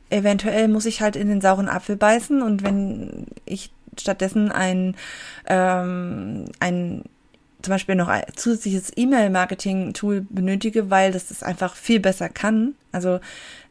eventuell 0.10 0.68
muss 0.68 0.86
ich 0.86 1.02
halt 1.02 1.16
in 1.16 1.30
den 1.30 1.42
sauren 1.42 1.70
Apfel 1.70 1.96
beißen 1.96 2.42
und 2.42 2.64
wenn 2.64 3.28
ich 3.46 3.72
stattdessen 4.02 4.52
ein, 4.52 4.96
ähm, 5.48 6.46
ein 6.60 7.04
zum 7.62 7.72
Beispiel 7.72 7.96
noch 7.96 8.08
ein 8.08 8.24
zusätzliches 8.36 8.92
E-Mail-Marketing-Tool 8.96 10.26
benötige, 10.30 10.90
weil 10.90 11.12
das 11.12 11.28
das 11.28 11.44
einfach 11.44 11.76
viel 11.76 12.00
besser 12.00 12.30
kann. 12.30 12.76
Also 12.92 13.20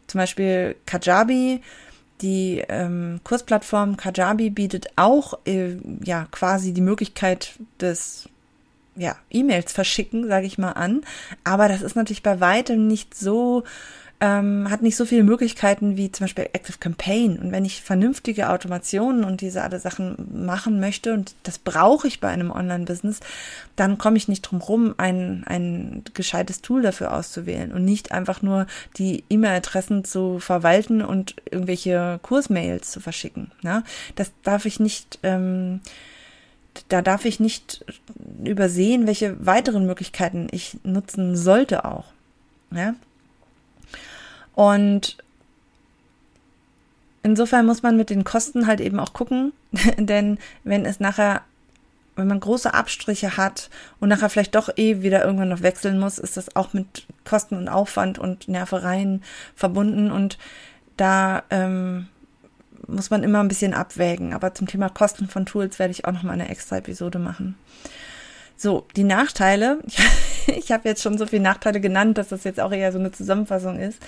zum 0.07 0.19
Beispiel 0.19 0.77
Kajabi, 0.87 1.61
die 2.21 2.65
ähm, 2.69 3.21
Kursplattform 3.25 3.97
Kajabi 3.97 4.51
bietet 4.51 4.89
auch 4.97 5.39
äh, 5.47 5.77
ja 6.05 6.27
quasi 6.31 6.73
die 6.73 6.81
Möglichkeit 6.81 7.55
des 7.81 8.29
ja, 8.97 9.17
E-Mails 9.31 9.73
verschicken, 9.73 10.27
sage 10.27 10.47
ich 10.47 10.59
mal 10.59 10.73
an. 10.73 11.03
Aber 11.45 11.69
das 11.69 11.83
ist 11.83 11.97
natürlich 11.97 12.23
bei 12.23 12.41
weitem 12.41 12.87
nicht 12.87 13.15
so 13.15 13.65
ähm, 14.21 14.71
hat 14.71 14.81
nicht 14.81 14.97
so 14.97 15.05
viele 15.05 15.25
Möglichkeiten 15.25 15.97
wie 15.97 16.11
zum 16.11 16.25
Beispiel 16.25 16.49
Active 16.53 16.79
Campaign. 16.79 17.39
Und 17.39 17.53
wenn 17.53 17.65
ich 17.67 17.83
vernünftige 17.83 18.49
Automationen 18.49 19.25
und 19.25 19.43
diese 19.43 19.63
alle 19.63 19.79
Sachen 19.79 20.47
machen 20.47 20.81
möchte, 20.81 21.13
und 21.13 21.35
das 21.43 21.59
brauche 21.59 22.09
ich 22.09 22.21
bei 22.21 22.29
einem 22.29 22.51
Online-Business, 22.51 23.21
dann 23.77 23.99
komme 23.99 24.17
ich 24.17 24.29
nicht 24.29 24.43
drum 24.43 24.61
rum, 24.61 24.95
ein, 24.97 25.45
ein 25.47 26.03
gescheites 26.15 26.63
Tool 26.63 26.83
dafür 26.83 27.13
auszuwählen 27.13 27.73
und 27.73 27.85
nicht 27.85 28.13
einfach 28.13 28.41
nur 28.41 28.67
die 28.97 29.25
E-Mail-Adressen 29.29 30.05
zu 30.05 30.39
verwalten 30.39 31.03
und 31.03 31.37
irgendwelche 31.51 32.19
Kursmails 32.23 32.91
zu 32.91 33.01
verschicken. 33.01 33.51
Ne? 33.63 33.85
Das 34.15 34.33
darf 34.43 34.65
ich 34.65 34.81
nicht. 34.81 35.19
Ähm, 35.23 35.81
da 36.89 37.01
darf 37.01 37.25
ich 37.25 37.41
nicht 37.41 37.87
übersehen, 38.45 39.07
welche 39.07 39.45
weiteren 39.45 39.87
Möglichkeiten 39.87 40.49
ich 40.51 40.77
nutzen 40.85 41.35
sollte 41.35 41.87
auch. 41.87 42.05
Ja? 42.71 42.95
Und 44.57 45.19
insofern 47.23 47.67
muss 47.67 47.83
man 47.83 47.97
mit 47.97 48.09
den 48.09 48.25
Kosten 48.25 48.67
halt 48.67 48.81
eben 48.81 48.99
auch 48.99 49.13
gucken, 49.13 49.53
denn 49.99 50.39
wenn 50.65 50.87
es 50.87 50.99
nachher, 50.99 51.43
wenn 52.17 52.27
man 52.27 52.41
große 52.41 52.73
Abstriche 52.73 53.37
hat 53.37 53.69
und 54.01 54.09
nachher 54.09 54.31
vielleicht 54.31 54.55
doch 54.55 54.71
eh 54.77 55.03
wieder 55.03 55.23
irgendwann 55.23 55.51
noch 55.51 55.61
wechseln 55.61 56.01
muss, 56.01 56.19
ist 56.19 56.39
das 56.39 56.57
auch 56.57 56.73
mit 56.73 57.07
Kosten 57.27 57.57
und 57.57 57.69
Aufwand 57.69 58.19
und 58.19 58.49
Nervereien 58.49 59.23
verbunden 59.55 60.11
und 60.11 60.39
da 60.97 61.43
ähm, 61.51 62.09
muss 62.87 63.11
man 63.11 63.23
immer 63.23 63.41
ein 63.41 63.49
bisschen 63.49 63.75
abwägen. 63.75 64.33
Aber 64.33 64.55
zum 64.55 64.67
Thema 64.67 64.89
Kosten 64.89 65.29
von 65.29 65.45
Tools 65.45 65.79
werde 65.79 65.91
ich 65.91 66.07
auch 66.07 66.13
noch 66.13 66.23
mal 66.23 66.33
eine 66.33 66.49
extra 66.49 66.79
Episode 66.79 67.19
machen. 67.19 67.57
So, 68.57 68.87
die 68.97 69.05
Nachteile. 69.05 69.81
Ich 70.49 70.71
habe 70.71 70.89
jetzt 70.89 71.03
schon 71.03 71.19
so 71.19 71.27
viele 71.27 71.43
Nachteile 71.43 71.81
genannt, 71.81 72.19
dass 72.19 72.29
das 72.29 72.45
jetzt 72.45 72.61
auch 72.61 72.71
eher 72.71 72.93
so 72.93 73.01
eine 73.01 73.11
Zusammenfassung 73.11 73.81
ist 73.81 74.01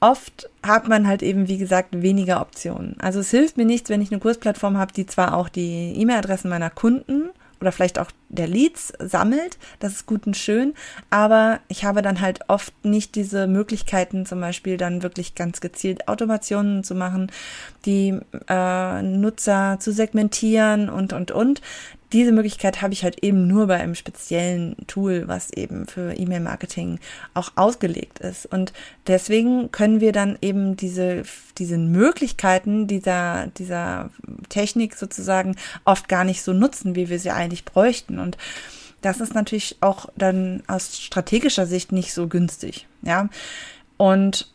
oft 0.00 0.48
hat 0.62 0.88
man 0.88 1.06
halt 1.06 1.22
eben, 1.22 1.48
wie 1.48 1.58
gesagt, 1.58 2.02
weniger 2.02 2.40
Optionen. 2.40 2.96
Also 3.00 3.20
es 3.20 3.30
hilft 3.30 3.56
mir 3.56 3.66
nichts, 3.66 3.90
wenn 3.90 4.02
ich 4.02 4.10
eine 4.10 4.20
Kursplattform 4.20 4.78
habe, 4.78 4.92
die 4.92 5.06
zwar 5.06 5.34
auch 5.34 5.48
die 5.48 5.94
E-Mail-Adressen 5.96 6.50
meiner 6.50 6.70
Kunden 6.70 7.30
oder 7.60 7.72
vielleicht 7.72 7.98
auch 7.98 8.10
der 8.30 8.48
Leads 8.48 8.94
sammelt, 8.98 9.58
das 9.80 9.92
ist 9.92 10.06
gut 10.06 10.26
und 10.26 10.34
schön, 10.36 10.72
aber 11.10 11.60
ich 11.68 11.84
habe 11.84 12.00
dann 12.00 12.22
halt 12.22 12.40
oft 12.48 12.72
nicht 12.84 13.14
diese 13.16 13.46
Möglichkeiten, 13.46 14.24
zum 14.24 14.40
Beispiel 14.40 14.78
dann 14.78 15.02
wirklich 15.02 15.34
ganz 15.34 15.60
gezielt 15.60 16.08
Automationen 16.08 16.84
zu 16.84 16.94
machen, 16.94 17.30
die 17.84 18.18
äh, 18.48 19.02
Nutzer 19.02 19.76
zu 19.78 19.92
segmentieren 19.92 20.88
und 20.88 21.12
und 21.12 21.32
und 21.32 21.60
diese 22.12 22.32
Möglichkeit 22.32 22.82
habe 22.82 22.92
ich 22.92 23.04
halt 23.04 23.22
eben 23.22 23.46
nur 23.46 23.68
bei 23.68 23.76
einem 23.76 23.94
speziellen 23.94 24.76
Tool, 24.86 25.28
was 25.28 25.52
eben 25.52 25.86
für 25.86 26.12
E-Mail-Marketing 26.12 26.98
auch 27.34 27.52
ausgelegt 27.54 28.18
ist. 28.18 28.46
Und 28.46 28.72
deswegen 29.06 29.70
können 29.70 30.00
wir 30.00 30.12
dann 30.12 30.36
eben 30.40 30.76
diese, 30.76 31.22
diese 31.58 31.78
Möglichkeiten 31.78 32.88
dieser, 32.88 33.46
dieser 33.58 34.10
Technik 34.48 34.96
sozusagen 34.96 35.56
oft 35.84 36.08
gar 36.08 36.24
nicht 36.24 36.42
so 36.42 36.52
nutzen, 36.52 36.96
wie 36.96 37.08
wir 37.08 37.20
sie 37.20 37.30
eigentlich 37.30 37.64
bräuchten. 37.64 38.18
Und 38.18 38.36
das 39.02 39.20
ist 39.20 39.34
natürlich 39.34 39.76
auch 39.80 40.08
dann 40.16 40.62
aus 40.66 40.98
strategischer 41.00 41.66
Sicht 41.66 41.92
nicht 41.92 42.12
so 42.12 42.26
günstig. 42.26 42.86
Ja. 43.02 43.28
Und 43.96 44.52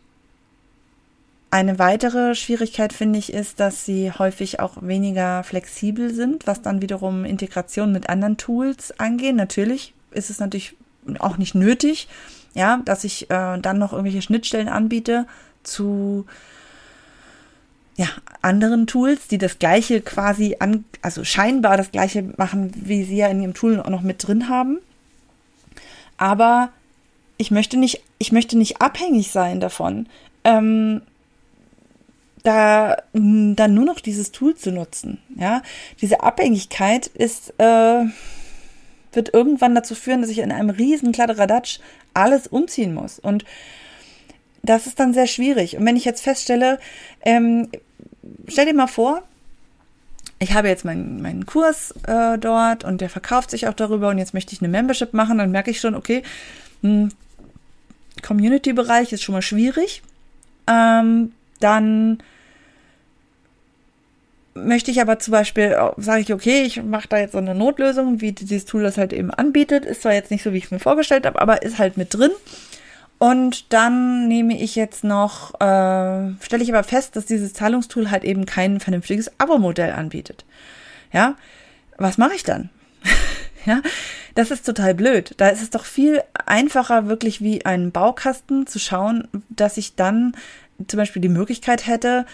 eine 1.55 1.79
weitere 1.79 2.35
Schwierigkeit 2.35 2.91
finde 2.91 3.17
ich 3.17 3.31
ist, 3.31 3.61
dass 3.61 3.85
sie 3.85 4.11
häufig 4.11 4.59
auch 4.59 4.73
weniger 4.81 5.41
flexibel 5.45 6.13
sind, 6.13 6.47
was 6.47 6.61
dann 6.61 6.81
wiederum 6.81 7.23
Integration 7.23 7.93
mit 7.93 8.09
anderen 8.09 8.35
Tools 8.35 8.99
angeht. 8.99 9.37
Natürlich 9.37 9.93
ist 10.11 10.29
es 10.29 10.39
natürlich 10.39 10.75
auch 11.19 11.37
nicht 11.37 11.55
nötig, 11.55 12.09
ja, 12.55 12.81
dass 12.83 13.05
ich 13.05 13.31
äh, 13.31 13.57
dann 13.57 13.77
noch 13.77 13.93
irgendwelche 13.93 14.21
Schnittstellen 14.21 14.67
anbiete 14.67 15.27
zu 15.63 16.25
ja, 17.95 18.07
anderen 18.41 18.85
Tools, 18.85 19.29
die 19.29 19.37
das 19.37 19.57
gleiche 19.57 20.01
quasi 20.01 20.57
an, 20.59 20.83
also 21.01 21.23
scheinbar 21.23 21.77
das 21.77 21.89
gleiche 21.89 22.21
machen, 22.35 22.73
wie 22.75 23.05
sie 23.05 23.15
ja 23.15 23.29
in 23.29 23.41
ihrem 23.41 23.53
Tool 23.53 23.79
auch 23.79 23.89
noch 23.89 24.01
mit 24.01 24.27
drin 24.27 24.49
haben. 24.49 24.79
Aber 26.17 26.67
ich 27.37 27.49
möchte 27.49 27.77
nicht, 27.77 28.01
ich 28.17 28.33
möchte 28.33 28.57
nicht 28.57 28.81
abhängig 28.81 29.31
sein 29.31 29.61
davon. 29.61 30.07
Ähm, 30.43 31.01
da 32.45 32.97
dann 33.13 33.73
nur 33.73 33.85
noch 33.85 33.99
dieses 33.99 34.31
Tool 34.31 34.55
zu 34.55 34.71
nutzen. 34.71 35.17
Ja, 35.35 35.63
diese 36.01 36.21
Abhängigkeit 36.21 37.07
ist 37.07 37.53
äh, 37.59 38.05
wird 39.11 39.33
irgendwann 39.33 39.75
dazu 39.75 39.95
führen, 39.95 40.21
dass 40.21 40.29
ich 40.29 40.39
in 40.39 40.51
einem 40.51 40.69
riesen 40.69 41.11
Kladderadatsch 41.11 41.79
alles 42.13 42.47
umziehen 42.47 42.93
muss 42.93 43.19
und 43.19 43.45
das 44.61 44.87
ist 44.87 44.99
dann 44.99 45.13
sehr 45.13 45.27
schwierig. 45.27 45.77
Und 45.77 45.85
wenn 45.85 45.95
ich 45.95 46.05
jetzt 46.05 46.23
feststelle, 46.23 46.79
ähm, 47.21 47.69
stell 48.47 48.65
dir 48.65 48.73
mal 48.73 48.87
vor, 48.87 49.21
ich 50.39 50.53
habe 50.53 50.67
jetzt 50.67 50.85
meinen, 50.85 51.21
meinen 51.21 51.45
Kurs 51.45 51.93
äh, 52.07 52.37
dort 52.37 52.83
und 52.83 52.99
der 52.99 53.09
verkauft 53.09 53.51
sich 53.51 53.67
auch 53.67 53.73
darüber 53.73 54.09
und 54.09 54.17
jetzt 54.17 54.33
möchte 54.33 54.53
ich 54.53 54.61
eine 54.61 54.69
Membership 54.69 55.13
machen, 55.13 55.37
dann 55.37 55.51
merke 55.51 55.71
ich 55.71 55.79
schon, 55.79 55.95
okay, 55.95 56.23
hm, 56.81 57.09
Community-Bereich 58.21 59.13
ist 59.13 59.23
schon 59.23 59.33
mal 59.33 59.41
schwierig. 59.41 60.01
Ähm, 60.67 61.31
dann 61.59 62.19
möchte 64.55 64.89
ich 64.89 65.01
aber 65.01 65.19
zum 65.19 65.33
Beispiel, 65.33 65.77
sage 65.97 66.21
ich, 66.21 66.33
okay, 66.33 66.63
ich 66.63 66.81
mache 66.81 67.07
da 67.09 67.17
jetzt 67.17 67.33
so 67.33 67.37
eine 67.37 67.53
Notlösung, 67.53 68.21
wie 68.21 68.31
dieses 68.31 68.65
Tool 68.65 68.83
das 68.83 68.97
halt 68.97 69.13
eben 69.13 69.29
anbietet. 69.29 69.85
Ist 69.85 70.01
zwar 70.01 70.13
jetzt 70.13 70.31
nicht 70.31 70.43
so, 70.43 70.53
wie 70.53 70.57
ich 70.57 70.65
es 70.65 70.71
mir 70.71 70.79
vorgestellt 70.79 71.25
habe, 71.25 71.41
aber 71.41 71.61
ist 71.61 71.77
halt 71.77 71.97
mit 71.97 72.13
drin. 72.13 72.31
Und 73.17 73.71
dann 73.73 74.27
nehme 74.27 74.59
ich 74.59 74.75
jetzt 74.75 75.03
noch, 75.03 75.53
äh, 75.55 76.33
stelle 76.41 76.63
ich 76.63 76.73
aber 76.73 76.83
fest, 76.83 77.15
dass 77.15 77.25
dieses 77.25 77.53
Zahlungstool 77.53 78.11
halt 78.11 78.23
eben 78.23 78.45
kein 78.45 78.79
vernünftiges 78.79 79.31
Abo-Modell 79.39 79.91
anbietet. 79.91 80.45
Ja, 81.13 81.35
was 81.97 82.17
mache 82.17 82.35
ich 82.35 82.43
dann? 82.43 82.69
ja, 83.65 83.81
das 84.35 84.51
ist 84.51 84.65
total 84.65 84.93
blöd. 84.93 85.33
Da 85.37 85.49
ist 85.49 85.61
es 85.61 85.69
doch 85.69 85.85
viel 85.85 86.21
einfacher, 86.45 87.07
wirklich 87.07 87.41
wie 87.41 87.65
ein 87.65 87.91
Baukasten 87.91 88.67
zu 88.67 88.79
schauen, 88.79 89.27
dass 89.49 89.77
ich 89.77 89.95
dann 89.95 90.35
zum 90.87 90.97
Beispiel 90.97 91.21
die 91.21 91.29
Möglichkeit 91.29 91.87
hätte, 91.87 92.25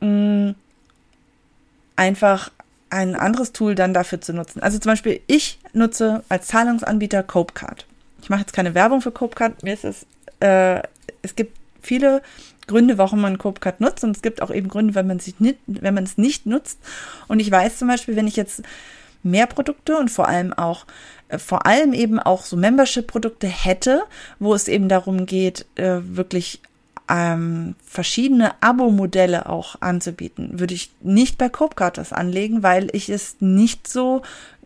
mh, 0.00 0.54
einfach 2.00 2.50
ein 2.88 3.14
anderes 3.14 3.52
Tool 3.52 3.74
dann 3.74 3.92
dafür 3.92 4.20
zu 4.22 4.32
nutzen. 4.32 4.62
Also 4.62 4.78
zum 4.78 4.92
Beispiel, 4.92 5.20
ich 5.26 5.60
nutze 5.74 6.24
als 6.30 6.46
Zahlungsanbieter 6.46 7.22
Copecard. 7.22 7.86
Ich 8.22 8.30
mache 8.30 8.40
jetzt 8.40 8.54
keine 8.54 8.74
Werbung 8.74 9.02
für 9.02 9.12
Copecard. 9.12 9.62
Mir 9.62 9.74
ist 9.74 9.84
es, 9.84 10.06
äh, 10.40 10.82
es 11.20 11.36
gibt 11.36 11.56
viele 11.82 12.22
Gründe, 12.66 12.96
warum 12.96 13.20
man 13.20 13.36
Copecard 13.36 13.80
nutzt 13.80 14.02
und 14.02 14.16
es 14.16 14.22
gibt 14.22 14.40
auch 14.40 14.50
eben 14.50 14.68
Gründe, 14.68 14.94
wenn 14.94 15.06
man, 15.06 15.20
sich 15.20 15.38
nicht, 15.40 15.58
wenn 15.66 15.94
man 15.94 16.04
es 16.04 16.16
nicht 16.16 16.46
nutzt. 16.46 16.78
Und 17.28 17.38
ich 17.38 17.50
weiß 17.50 17.78
zum 17.78 17.88
Beispiel, 17.88 18.16
wenn 18.16 18.26
ich 18.26 18.36
jetzt 18.36 18.62
mehr 19.22 19.46
Produkte 19.46 19.98
und 19.98 20.10
vor 20.10 20.26
allem 20.26 20.54
auch 20.54 20.86
äh, 21.28 21.38
vor 21.38 21.66
allem 21.66 21.92
eben 21.92 22.18
auch 22.18 22.44
so 22.44 22.56
Membership-Produkte 22.56 23.46
hätte, 23.46 24.04
wo 24.38 24.54
es 24.54 24.68
eben 24.68 24.88
darum 24.88 25.26
geht, 25.26 25.66
äh, 25.74 26.00
wirklich 26.02 26.62
ähm, 27.10 27.74
verschiedene 27.84 28.52
Abo-Modelle 28.62 29.48
auch 29.48 29.76
anzubieten, 29.80 30.60
würde 30.60 30.74
ich 30.74 30.92
nicht 31.02 31.38
bei 31.38 31.48
Copecard 31.48 31.98
das 31.98 32.12
anlegen, 32.12 32.62
weil 32.62 32.88
ich 32.92 33.08
es 33.08 33.36
nicht 33.40 33.88
so 33.88 34.22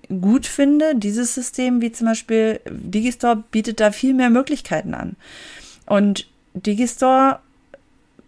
gut 0.08 0.46
finde, 0.46 0.94
dieses 0.94 1.34
System, 1.34 1.80
wie 1.80 1.90
zum 1.90 2.08
Beispiel 2.08 2.60
Digistore 2.68 3.42
bietet 3.50 3.80
da 3.80 3.90
viel 3.90 4.12
mehr 4.12 4.28
Möglichkeiten 4.28 4.92
an. 4.92 5.16
Und 5.86 6.28
Digistore 6.52 7.38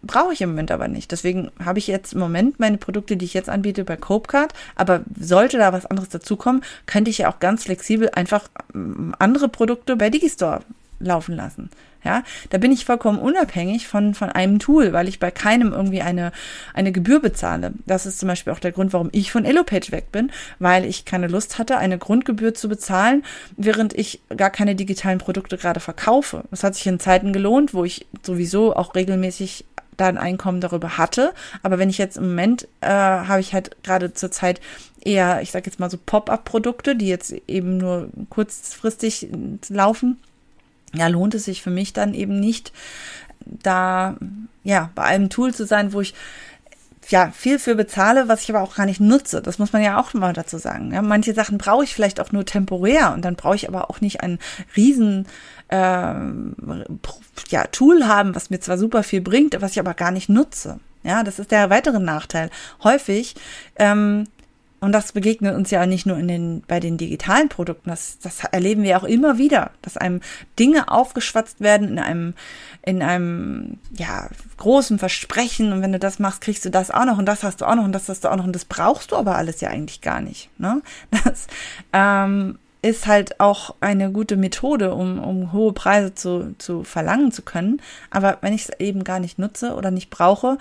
brauche 0.01 0.33
ich 0.33 0.41
im 0.41 0.49
Moment 0.49 0.71
aber 0.71 0.87
nicht. 0.87 1.11
Deswegen 1.11 1.51
habe 1.63 1.77
ich 1.77 1.85
jetzt 1.85 2.13
im 2.13 2.19
Moment 2.19 2.59
meine 2.59 2.77
Produkte, 2.77 3.17
die 3.17 3.25
ich 3.25 3.35
jetzt 3.35 3.49
anbiete, 3.49 3.83
bei 3.83 3.97
Copecard. 3.97 4.53
Aber 4.75 5.01
sollte 5.19 5.59
da 5.59 5.73
was 5.73 5.85
anderes 5.85 6.09
dazukommen, 6.09 6.63
könnte 6.87 7.11
ich 7.11 7.19
ja 7.19 7.29
auch 7.31 7.39
ganz 7.39 7.65
flexibel 7.65 8.09
einfach 8.09 8.49
ähm, 8.73 9.13
andere 9.19 9.49
Produkte 9.49 9.95
bei 9.95 10.09
Digistore 10.09 10.61
laufen 10.99 11.35
lassen. 11.35 11.69
Ja, 12.03 12.23
da 12.49 12.57
bin 12.57 12.71
ich 12.71 12.85
vollkommen 12.85 13.19
unabhängig 13.19 13.87
von, 13.87 14.13
von 14.13 14.29
einem 14.29 14.59
Tool, 14.59 14.93
weil 14.93 15.07
ich 15.07 15.19
bei 15.19 15.31
keinem 15.31 15.73
irgendwie 15.73 16.01
eine, 16.01 16.31
eine 16.73 16.91
Gebühr 16.91 17.19
bezahle. 17.19 17.73
Das 17.85 18.05
ist 18.05 18.19
zum 18.19 18.27
Beispiel 18.27 18.53
auch 18.53 18.59
der 18.59 18.71
Grund, 18.71 18.93
warum 18.93 19.09
ich 19.11 19.31
von 19.31 19.45
Elopage 19.45 19.91
weg 19.91 20.11
bin, 20.11 20.31
weil 20.59 20.85
ich 20.85 21.05
keine 21.05 21.27
Lust 21.27 21.57
hatte, 21.57 21.77
eine 21.77 21.97
Grundgebühr 21.97 22.53
zu 22.53 22.69
bezahlen, 22.69 23.23
während 23.57 23.93
ich 23.93 24.21
gar 24.35 24.51
keine 24.51 24.75
digitalen 24.75 25.17
Produkte 25.17 25.57
gerade 25.57 25.79
verkaufe. 25.79 26.43
Das 26.51 26.63
hat 26.63 26.75
sich 26.75 26.87
in 26.87 26.99
Zeiten 26.99 27.33
gelohnt, 27.33 27.73
wo 27.73 27.83
ich 27.83 28.05
sowieso 28.23 28.75
auch 28.75 28.95
regelmäßig 28.95 29.65
da 29.97 30.07
ein 30.07 30.17
Einkommen 30.17 30.61
darüber 30.61 30.97
hatte. 30.97 31.33
Aber 31.63 31.79
wenn 31.79 31.89
ich 31.89 31.97
jetzt 31.97 32.17
im 32.17 32.29
Moment 32.29 32.67
äh, 32.81 32.87
habe 32.87 33.41
ich 33.41 33.53
halt 33.53 33.83
gerade 33.83 34.13
zur 34.13 34.31
Zeit 34.31 34.61
eher, 35.03 35.41
ich 35.41 35.51
sage 35.51 35.65
jetzt 35.65 35.79
mal 35.79 35.89
so 35.89 35.97
Pop-up-Produkte, 35.97 36.95
die 36.95 37.07
jetzt 37.07 37.33
eben 37.47 37.77
nur 37.77 38.09
kurzfristig 38.29 39.29
laufen 39.69 40.17
ja, 40.93 41.07
lohnt 41.07 41.35
es 41.35 41.45
sich 41.45 41.61
für 41.61 41.69
mich 41.69 41.93
dann 41.93 42.13
eben 42.13 42.39
nicht, 42.39 42.71
da 43.45 44.17
ja 44.63 44.89
bei 44.95 45.03
einem 45.03 45.29
Tool 45.29 45.53
zu 45.53 45.65
sein, 45.65 45.93
wo 45.93 46.01
ich 46.01 46.13
ja 47.09 47.31
viel 47.31 47.57
für 47.59 47.75
bezahle, 47.75 48.27
was 48.27 48.43
ich 48.43 48.49
aber 48.49 48.61
auch 48.61 48.75
gar 48.75 48.85
nicht 48.85 48.99
nutze. 48.99 49.41
Das 49.41 49.59
muss 49.59 49.73
man 49.73 49.81
ja 49.81 49.99
auch 49.99 50.13
mal 50.13 50.33
dazu 50.33 50.57
sagen. 50.57 50.91
Ja, 50.91 51.01
manche 51.01 51.33
Sachen 51.33 51.57
brauche 51.57 51.83
ich 51.83 51.93
vielleicht 51.93 52.19
auch 52.19 52.31
nur 52.31 52.45
temporär 52.45 53.13
und 53.13 53.23
dann 53.23 53.35
brauche 53.35 53.55
ich 53.55 53.67
aber 53.67 53.89
auch 53.89 54.01
nicht 54.01 54.21
ein 54.21 54.39
riesen 54.75 55.25
äh, 55.69 55.77
ja, 55.77 57.63
Tool 57.71 58.07
haben, 58.07 58.35
was 58.35 58.49
mir 58.49 58.59
zwar 58.59 58.77
super 58.77 59.03
viel 59.03 59.21
bringt, 59.21 59.55
was 59.61 59.71
ich 59.71 59.79
aber 59.79 59.93
gar 59.93 60.11
nicht 60.11 60.29
nutze. 60.29 60.79
Ja, 61.03 61.23
das 61.23 61.39
ist 61.39 61.51
der 61.51 61.69
weitere 61.69 61.99
Nachteil. 61.99 62.49
Häufig 62.83 63.35
ähm, 63.77 64.25
und 64.79 64.91
das 64.91 65.11
begegnet 65.11 65.55
uns 65.55 65.71
ja 65.71 65.85
nicht 65.85 66.05
nur 66.05 66.17
in 66.17 66.27
den, 66.27 66.63
bei 66.67 66.79
den 66.79 66.97
digitalen 66.97 67.49
Produkten, 67.49 67.89
das, 67.89 68.19
das 68.19 68.43
erleben 68.43 68.83
wir 68.83 68.97
auch 68.97 69.03
immer 69.03 69.37
wieder, 69.37 69.71
dass 69.81 69.97
einem 69.97 70.21
Dinge 70.59 70.89
aufgeschwatzt 70.89 71.61
werden 71.61 71.87
in 71.89 71.99
einem, 71.99 72.33
in 72.83 73.01
einem, 73.01 73.79
ja, 73.97 74.29
großen 74.57 74.99
Versprechen 74.99 75.73
und 75.73 75.81
wenn 75.81 75.91
du 75.91 75.99
das 75.99 76.19
machst, 76.19 76.41
kriegst 76.41 76.65
du 76.65 76.69
das 76.69 76.91
auch 76.91 77.05
noch 77.05 77.17
und 77.17 77.25
das 77.25 77.43
hast 77.43 77.61
du 77.61 77.65
auch 77.65 77.75
noch 77.75 77.85
und 77.85 77.91
das 77.91 78.07
hast 78.07 78.23
du 78.23 78.29
auch 78.29 78.35
noch 78.35 78.45
und 78.45 78.53
das 78.53 78.65
brauchst 78.65 79.11
du 79.11 79.15
aber 79.15 79.35
alles 79.35 79.61
ja 79.61 79.69
eigentlich 79.69 80.01
gar 80.01 80.21
nicht, 80.21 80.49
ne? 80.59 80.81
Das, 81.23 81.47
ähm, 81.93 82.59
ist 82.83 83.07
halt 83.07 83.39
auch 83.39 83.75
eine 83.81 84.11
gute 84.11 84.37
Methode, 84.37 84.93
um, 84.93 85.19
um 85.19 85.51
hohe 85.51 85.73
Preise 85.73 86.13
zu, 86.13 86.55
zu 86.57 86.83
verlangen 86.83 87.31
zu 87.31 87.41
können. 87.41 87.81
Aber 88.11 88.37
wenn 88.41 88.53
ich 88.53 88.69
es 88.69 88.79
eben 88.79 89.03
gar 89.03 89.19
nicht 89.19 89.39
nutze 89.39 89.73
oder 89.73 89.91
nicht 89.91 90.09
brauche, 90.09 90.57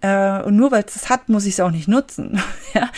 äh, 0.00 0.42
und 0.42 0.56
nur 0.56 0.70
weil 0.70 0.84
es 0.84 0.94
das 0.94 1.08
hat, 1.08 1.28
muss 1.28 1.44
ich 1.44 1.54
es 1.54 1.60
auch 1.60 1.70
nicht 1.70 1.88
nutzen. 1.88 2.40
ja? 2.74 2.88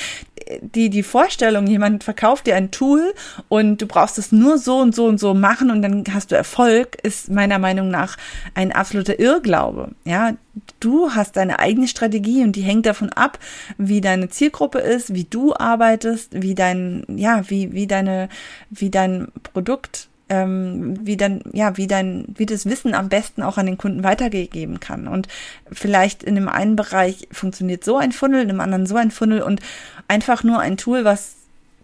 Die, 0.61 0.91
die 0.91 1.03
Vorstellung, 1.03 1.67
jemand 1.67 2.05
verkauft 2.05 2.47
dir 2.47 2.57
ein 2.57 2.71
Tool 2.71 3.15
und 3.49 3.81
du 3.81 3.87
brauchst 3.87 4.19
es 4.19 4.33
nur 4.33 4.59
so 4.59 4.79
und 4.79 4.95
so 4.95 5.07
und 5.07 5.19
so 5.19 5.35
machen 5.35 5.71
und 5.71 5.83
dann 5.83 6.05
hast 6.13 6.31
du 6.31 6.37
Erfolg, 6.37 6.97
ist 7.03 7.31
meiner 7.31 7.59
Meinung 7.59 7.89
nach 7.91 8.17
ein 8.55 8.73
absoluter 8.73 9.19
Irrglaube. 9.19 9.93
Ja, 10.05 10.35
du 10.81 11.11
hast 11.13 11.37
deine 11.37 11.59
eigene 11.59 11.89
Strategie 11.89 12.43
und 12.43 12.57
die 12.57 12.63
hängt 12.63 12.87
davon 12.87 13.11
ab, 13.11 13.39
wie 13.79 14.01
deine 14.01 14.29
Zielgruppe 14.29 14.79
ist, 14.81 15.15
wie 15.15 15.25
du 15.25 15.55
arbeitest, 15.55 16.43
wie 16.43 16.55
dein, 16.55 17.05
ja, 17.09 17.49
wie, 17.49 17.73
wie 17.73 17.87
deine, 17.87 18.29
wie 18.71 18.91
dein 18.91 19.29
Produkt 19.43 20.10
ähm, 20.31 21.05
wie 21.05 21.17
dann, 21.17 21.43
ja, 21.53 21.77
wie 21.77 21.87
dein, 21.87 22.25
wie 22.37 22.47
das 22.47 22.65
Wissen 22.65 22.95
am 22.95 23.09
besten 23.09 23.43
auch 23.43 23.59
an 23.59 23.67
den 23.67 23.77
Kunden 23.77 24.05
weitergegeben 24.05 24.81
kann. 24.81 25.09
Und 25.09 25.29
vielleicht 25.71 26.23
in 26.23 26.37
dem 26.37 26.49
einen 26.49 26.77
Bereich 26.77 27.29
funktioniert 27.33 27.85
so 27.85 27.99
ein 27.99 28.13
Funnel, 28.13 28.43
in 28.43 28.49
dem 28.49 28.61
anderen 28.61 28.87
so 28.87 28.97
ein 28.97 29.11
Funnel 29.11 29.43
und 29.43 29.61
einfach 30.09 30.45
nur 30.45 30.61
ein 30.61 30.77
Tool, 30.77 31.05
was 31.05 31.35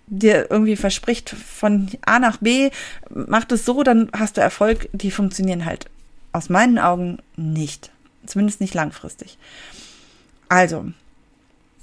dir 0.07 0.51
irgendwie 0.51 0.77
verspricht 0.77 1.31
von 1.31 1.89
A 2.07 2.21
nach 2.21 2.37
B, 2.39 2.71
macht 3.11 3.51
es 3.51 3.65
so, 3.65 3.83
dann 3.83 4.09
hast 4.17 4.37
du 4.37 4.41
Erfolg, 4.41 4.89
die 4.93 5.11
funktionieren 5.11 5.65
halt 5.65 5.87
aus 6.33 6.49
meinen 6.49 6.79
Augen 6.79 7.19
nicht. 7.37 7.91
Zumindest 8.25 8.61
nicht 8.61 8.75
langfristig. 8.75 9.39
Also, 10.49 10.87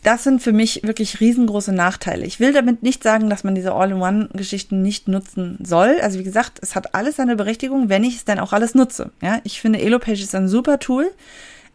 das 0.04 0.24
sind 0.24 0.42
für 0.42 0.52
mich 0.52 0.82
wirklich 0.84 1.20
riesengroße 1.20 1.74
Nachteile. 1.74 2.26
Ich 2.26 2.40
will 2.40 2.54
damit 2.54 2.84
nicht 2.84 3.04
sagen, 3.04 3.30
dass 3.30 3.44
man 3.44 3.56
diese 3.56 3.74
All-in-One-Geschichten 3.74 4.82
nicht 4.82 5.08
nutzen 5.08 5.58
soll. 5.64 5.98
Also 6.02 6.20
wie 6.20 6.24
gesagt, 6.24 6.60
es 6.62 6.76
hat 6.76 6.94
alles 6.94 7.16
seine 7.16 7.36
Berechtigung, 7.36 7.90
wenn 7.90 8.04
ich 8.04 8.18
es 8.18 8.26
dann 8.26 8.40
auch 8.40 8.54
alles 8.54 8.76
nutze. 8.76 9.12
Ja, 9.22 9.40
ich 9.44 9.62
finde 9.62 9.82
Elopage 9.82 10.22
ist 10.22 10.36
ein 10.36 10.48
super 10.48 10.80
Tool, 10.80 11.12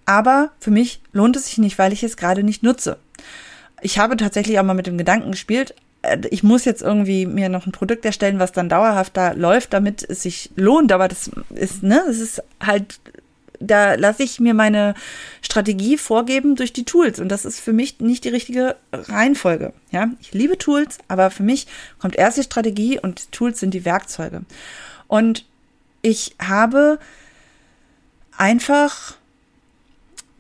aber 0.05 0.51
für 0.61 0.71
mich 0.71 1.01
lohnt 1.13 1.37
es 1.37 1.47
sich 1.47 1.59
nicht, 1.59 1.79
weil 1.79 1.93
ich 1.93 2.03
es 2.03 2.17
gerade 2.17 2.43
nicht 2.43 2.63
nutze. 2.63 2.99
Ich 3.81 3.99
habe 3.99 4.17
tatsächlich 4.17 4.59
auch 4.59 4.65
mal 4.65 4.75
mit 4.75 4.87
dem 4.87 4.99
Gedanken 4.99 5.31
gespielt, 5.31 5.75
äh, 6.03 6.19
ich 6.31 6.43
muss 6.43 6.65
jetzt 6.65 6.83
irgendwie 6.83 7.27
mir 7.27 7.49
noch 7.49 7.67
ein 7.67 7.73
Produkt 7.73 8.05
erstellen, 8.05 8.39
was 8.39 8.53
dann 8.53 8.69
dauerhaft 8.69 9.17
da 9.17 9.33
läuft, 9.33 9.73
damit 9.73 10.03
es 10.09 10.23
sich 10.23 10.51
lohnt. 10.57 10.93
Aber 10.93 11.09
das 11.09 11.31
ist, 11.55 11.83
ne, 11.83 12.03
das 12.07 12.19
ist 12.19 12.43
halt 12.65 13.01
da 13.61 13.95
lasse 13.95 14.23
ich 14.23 14.41
mir 14.41 14.55
meine 14.55 14.95
Strategie 15.43 15.97
vorgeben 15.97 16.57
durch 16.57 16.73
die 16.73 16.85
Tools 16.85 17.21
und 17.21 17.29
das 17.29 17.45
ist 17.45 17.61
für 17.61 17.73
mich 17.73 18.01
nicht 18.01 18.25
die 18.25 18.29
richtige 18.31 18.77
Reihenfolge. 18.93 19.73
Ja, 19.91 20.09
ich 20.21 20.33
liebe 20.33 20.59
Tools, 20.59 20.99
aber 21.09 21.31
für 21.31 21.43
mich 21.43 21.67
kommt 21.99 22.17
erst 22.17 22.39
die 22.39 22.43
Strategie 22.43 22.99
und 22.99 23.33
Tools 23.33 23.61
sind 23.61 23.75
die 23.75 23.85
Werkzeuge. 23.85 24.43
Und 25.07 25.45
ich 26.03 26.37
habe 26.41 26.99
einfach 28.37 29.17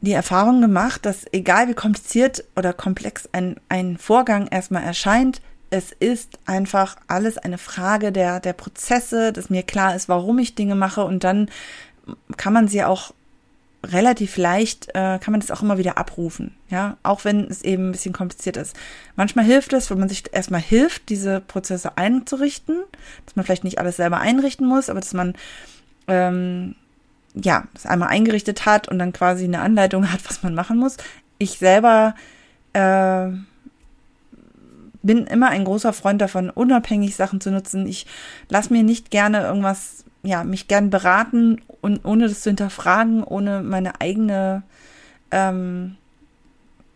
die 0.00 0.12
Erfahrung 0.12 0.60
gemacht, 0.60 1.04
dass 1.04 1.24
egal 1.32 1.68
wie 1.68 1.74
kompliziert 1.74 2.44
oder 2.54 2.72
komplex 2.72 3.28
ein, 3.32 3.56
ein 3.68 3.98
Vorgang 3.98 4.46
erstmal 4.46 4.84
erscheint, 4.84 5.40
es 5.70 5.92
ist 5.92 6.38
einfach 6.46 6.96
alles 7.08 7.36
eine 7.36 7.58
Frage 7.58 8.10
der, 8.12 8.40
der 8.40 8.54
Prozesse, 8.54 9.32
dass 9.32 9.50
mir 9.50 9.62
klar 9.62 9.94
ist, 9.94 10.08
warum 10.08 10.38
ich 10.38 10.54
Dinge 10.54 10.74
mache 10.74 11.04
und 11.04 11.24
dann 11.24 11.50
kann 12.36 12.52
man 12.52 12.68
sie 12.68 12.84
auch 12.84 13.12
relativ 13.84 14.36
leicht, 14.36 14.88
äh, 14.90 15.18
kann 15.18 15.30
man 15.30 15.40
das 15.40 15.50
auch 15.50 15.62
immer 15.62 15.78
wieder 15.78 15.98
abrufen, 15.98 16.54
ja, 16.68 16.96
auch 17.04 17.24
wenn 17.24 17.44
es 17.44 17.62
eben 17.62 17.88
ein 17.88 17.92
bisschen 17.92 18.12
kompliziert 18.12 18.56
ist. 18.56 18.76
Manchmal 19.14 19.44
hilft 19.44 19.72
es, 19.72 19.88
wenn 19.90 20.00
man 20.00 20.08
sich 20.08 20.24
erstmal 20.32 20.60
hilft, 20.60 21.08
diese 21.08 21.40
Prozesse 21.40 21.96
einzurichten, 21.96 22.82
dass 23.24 23.36
man 23.36 23.44
vielleicht 23.44 23.64
nicht 23.64 23.78
alles 23.78 23.96
selber 23.96 24.18
einrichten 24.18 24.66
muss, 24.66 24.90
aber 24.90 25.00
dass 25.00 25.14
man 25.14 25.34
ähm, 26.08 26.74
ja, 27.34 27.64
das 27.74 27.86
einmal 27.86 28.08
eingerichtet 28.08 28.66
hat 28.66 28.88
und 28.88 28.98
dann 28.98 29.12
quasi 29.12 29.44
eine 29.44 29.60
Anleitung 29.60 30.10
hat, 30.12 30.20
was 30.28 30.42
man 30.42 30.54
machen 30.54 30.78
muss. 30.78 30.96
Ich 31.38 31.58
selber 31.58 32.14
äh, 32.72 33.28
bin 35.02 35.26
immer 35.26 35.48
ein 35.50 35.64
großer 35.64 35.92
Freund 35.92 36.20
davon, 36.20 36.50
unabhängig 36.50 37.14
Sachen 37.14 37.40
zu 37.40 37.50
nutzen. 37.50 37.86
Ich 37.86 38.06
lasse 38.48 38.72
mir 38.72 38.82
nicht 38.82 39.10
gerne 39.10 39.42
irgendwas 39.42 40.04
ja, 40.28 40.44
mich 40.44 40.68
gern 40.68 40.90
beraten 40.90 41.62
und 41.80 42.04
ohne 42.04 42.28
das 42.28 42.42
zu 42.42 42.50
hinterfragen, 42.50 43.24
ohne 43.24 43.62
meine 43.62 44.00
eigene 44.00 44.62
ähm, 45.30 45.96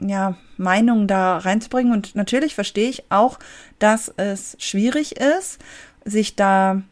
ja, 0.01 0.37
Meinung 0.59 1.07
da 1.07 1.39
reinzubringen. 1.39 1.93
Und 1.93 2.15
natürlich 2.15 2.55
verstehe 2.55 2.91
ich 2.91 3.05
auch, 3.11 3.39
dass 3.79 4.13
es 4.17 4.57
schwierig 4.59 5.17
ist, 5.19 5.59
sich 6.05 6.37
da 6.37 6.83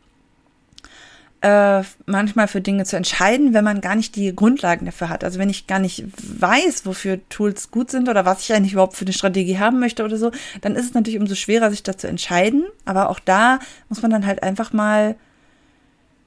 äh, 1.42 1.82
manchmal 2.06 2.48
für 2.48 2.60
Dinge 2.60 2.84
zu 2.84 2.96
entscheiden, 2.96 3.52
wenn 3.52 3.64
man 3.64 3.80
gar 3.82 3.96
nicht 3.96 4.16
die 4.16 4.34
Grundlagen 4.34 4.86
dafür 4.86 5.10
hat. 5.10 5.24
Also 5.24 5.38
wenn 5.38 5.50
ich 5.50 5.66
gar 5.66 5.78
nicht 5.78 6.04
weiß, 6.40 6.86
wofür 6.86 7.20
Tools 7.28 7.70
gut 7.70 7.90
sind 7.90 8.08
oder 8.08 8.24
was 8.24 8.42
ich 8.42 8.52
eigentlich 8.54 8.72
überhaupt 8.72 8.96
für 8.96 9.04
eine 9.04 9.12
Strategie 9.12 9.58
haben 9.58 9.78
möchte 9.78 10.04
oder 10.04 10.16
so, 10.16 10.30
dann 10.62 10.74
ist 10.74 10.86
es 10.86 10.94
natürlich 10.94 11.20
umso 11.20 11.34
schwerer, 11.34 11.70
sich 11.70 11.82
da 11.82 11.98
zu 11.98 12.08
entscheiden. 12.08 12.64
Aber 12.86 13.10
auch 13.10 13.18
da 13.18 13.58
muss 13.90 14.00
man 14.00 14.10
dann 14.10 14.26
halt 14.26 14.42
einfach 14.42 14.72
mal, 14.72 15.16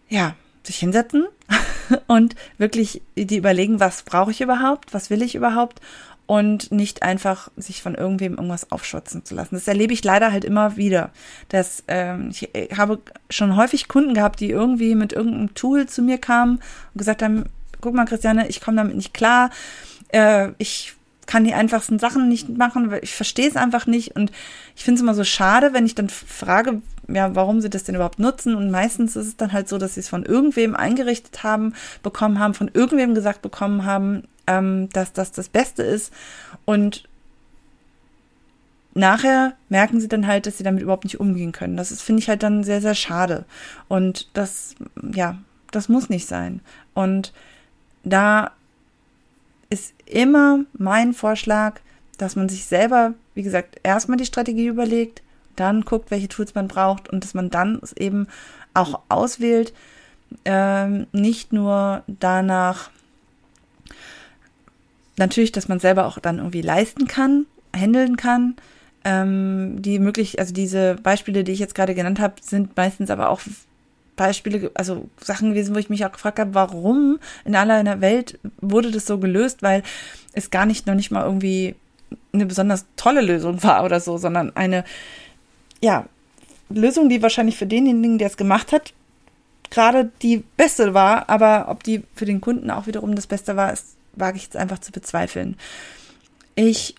ja, 0.09 0.35
sich 0.63 0.77
hinsetzen 0.77 1.27
und 2.07 2.35
wirklich 2.57 3.01
die 3.15 3.37
überlegen, 3.37 3.79
was 3.79 4.03
brauche 4.03 4.31
ich 4.31 4.41
überhaupt, 4.41 4.93
was 4.93 5.09
will 5.09 5.21
ich 5.21 5.35
überhaupt 5.35 5.81
und 6.25 6.71
nicht 6.71 7.03
einfach 7.03 7.49
sich 7.57 7.81
von 7.81 7.95
irgendwem 7.95 8.33
irgendwas 8.35 8.71
aufschwatzen 8.71 9.25
zu 9.25 9.35
lassen. 9.35 9.55
Das 9.55 9.67
erlebe 9.67 9.93
ich 9.93 10.03
leider 10.03 10.31
halt 10.31 10.45
immer 10.45 10.77
wieder. 10.77 11.11
Dass, 11.49 11.83
ähm, 11.87 12.29
ich 12.31 12.49
habe 12.77 12.99
schon 13.29 13.55
häufig 13.57 13.87
Kunden 13.87 14.13
gehabt, 14.13 14.39
die 14.39 14.49
irgendwie 14.49 14.95
mit 14.95 15.11
irgendeinem 15.11 15.53
Tool 15.53 15.87
zu 15.87 16.01
mir 16.01 16.17
kamen 16.17 16.55
und 16.93 16.97
gesagt 16.97 17.21
haben, 17.21 17.45
guck 17.81 17.93
mal, 17.93 18.05
Christiane, 18.05 18.47
ich 18.47 18.61
komme 18.61 18.77
damit 18.77 18.95
nicht 18.95 19.13
klar. 19.13 19.49
Äh, 20.09 20.51
ich 20.59 20.93
kann 21.25 21.43
die 21.43 21.53
einfachsten 21.53 21.99
Sachen 21.99 22.29
nicht 22.29 22.49
machen, 22.49 22.89
weil 22.91 23.03
ich 23.03 23.13
verstehe 23.13 23.47
es 23.47 23.55
einfach 23.55 23.85
nicht. 23.85 24.15
Und 24.15 24.31
ich 24.75 24.83
finde 24.83 24.99
es 24.99 25.01
immer 25.01 25.13
so 25.13 25.23
schade, 25.23 25.73
wenn 25.73 25.85
ich 25.85 25.95
dann 25.95 26.09
frage, 26.09 26.81
ja, 27.07 27.35
warum 27.35 27.61
sie 27.61 27.69
das 27.69 27.83
denn 27.83 27.95
überhaupt 27.95 28.19
nutzen. 28.19 28.55
Und 28.55 28.71
meistens 28.71 29.15
ist 29.15 29.27
es 29.27 29.37
dann 29.37 29.53
halt 29.53 29.67
so, 29.67 29.77
dass 29.77 29.95
sie 29.95 29.99
es 30.01 30.09
von 30.09 30.23
irgendwem 30.23 30.75
eingerichtet 30.75 31.43
haben, 31.43 31.73
bekommen 32.01 32.39
haben, 32.39 32.53
von 32.53 32.69
irgendwem 32.73 33.15
gesagt 33.15 33.41
bekommen 33.41 33.85
haben, 33.85 34.23
ähm, 34.47 34.89
dass 34.93 35.13
das 35.13 35.31
das 35.31 35.49
Beste 35.49 35.83
ist. 35.83 36.13
Und 36.65 37.03
nachher 38.93 39.53
merken 39.69 39.99
sie 39.99 40.07
dann 40.07 40.27
halt, 40.27 40.45
dass 40.45 40.57
sie 40.57 40.63
damit 40.63 40.83
überhaupt 40.83 41.03
nicht 41.03 41.19
umgehen 41.19 41.51
können. 41.51 41.77
Das 41.77 42.01
finde 42.01 42.21
ich 42.21 42.29
halt 42.29 42.43
dann 42.43 42.63
sehr, 42.63 42.81
sehr 42.81 42.95
schade. 42.95 43.45
Und 43.87 44.29
das, 44.33 44.75
ja, 45.13 45.37
das 45.71 45.89
muss 45.89 46.09
nicht 46.09 46.27
sein. 46.27 46.61
Und 46.93 47.33
da 48.03 48.51
ist 49.69 49.93
immer 50.05 50.59
mein 50.73 51.13
Vorschlag, 51.13 51.79
dass 52.17 52.35
man 52.35 52.47
sich 52.47 52.65
selber, 52.65 53.13
wie 53.33 53.43
gesagt, 53.43 53.79
erstmal 53.83 54.17
die 54.17 54.25
Strategie 54.25 54.67
überlegt, 54.67 55.23
dann 55.55 55.81
guckt, 55.81 56.11
welche 56.11 56.27
Tools 56.27 56.55
man 56.55 56.67
braucht 56.67 57.09
und 57.09 57.23
dass 57.23 57.33
man 57.33 57.49
dann 57.49 57.81
eben 57.97 58.27
auch 58.73 59.01
auswählt, 59.09 59.73
ähm, 60.45 61.07
nicht 61.11 61.53
nur 61.53 62.03
danach, 62.07 62.89
natürlich, 65.17 65.51
dass 65.51 65.67
man 65.67 65.79
selber 65.79 66.05
auch 66.05 66.19
dann 66.19 66.37
irgendwie 66.37 66.61
leisten 66.61 67.07
kann, 67.07 67.45
handeln 67.75 68.17
kann. 68.17 68.55
Ähm, 69.05 69.81
die 69.81 69.99
möglich, 69.99 70.39
also 70.39 70.53
diese 70.53 70.95
Beispiele, 70.95 71.43
die 71.43 71.51
ich 71.51 71.59
jetzt 71.59 71.75
gerade 71.75 71.93
genannt 71.93 72.19
habe, 72.19 72.35
sind 72.41 72.75
meistens 72.77 73.09
aber 73.09 73.29
auch 73.29 73.41
Beispiele, 74.15 74.71
also 74.75 75.09
Sachen 75.21 75.49
gewesen, 75.49 75.75
wo 75.75 75.79
ich 75.79 75.89
mich 75.89 76.05
auch 76.05 76.11
gefragt 76.11 76.39
habe, 76.39 76.53
warum 76.53 77.19
in 77.45 77.55
aller 77.55 77.99
Welt 77.99 78.39
wurde 78.61 78.91
das 78.91 79.05
so 79.05 79.17
gelöst, 79.17 79.61
weil 79.61 79.83
es 80.33 80.51
gar 80.51 80.65
nicht 80.65 80.87
noch 80.87 80.95
nicht 80.95 81.11
mal 81.11 81.25
irgendwie 81.25 81.75
eine 82.31 82.45
besonders 82.45 82.85
tolle 82.95 83.21
Lösung 83.21 83.63
war 83.63 83.83
oder 83.83 83.99
so, 83.99 84.17
sondern 84.17 84.55
eine 84.55 84.83
ja 85.83 86.05
Lösung, 86.69 87.09
die 87.09 87.21
wahrscheinlich 87.21 87.57
für 87.57 87.67
denjenigen, 87.67 88.17
der 88.17 88.27
es 88.27 88.37
gemacht 88.37 88.71
hat, 88.71 88.93
gerade 89.69 90.11
die 90.21 90.43
beste 90.57 90.93
war, 90.93 91.29
aber 91.29 91.67
ob 91.69 91.83
die 91.83 92.03
für 92.15 92.25
den 92.25 92.41
Kunden 92.41 92.71
auch 92.71 92.87
wiederum 92.87 93.15
das 93.15 93.27
Beste 93.27 93.55
war, 93.55 93.71
ist 93.73 93.97
wage 94.15 94.37
ich 94.37 94.43
jetzt 94.43 94.57
einfach 94.57 94.79
zu 94.79 94.91
bezweifeln. 94.91 95.57
Ich 96.55 96.95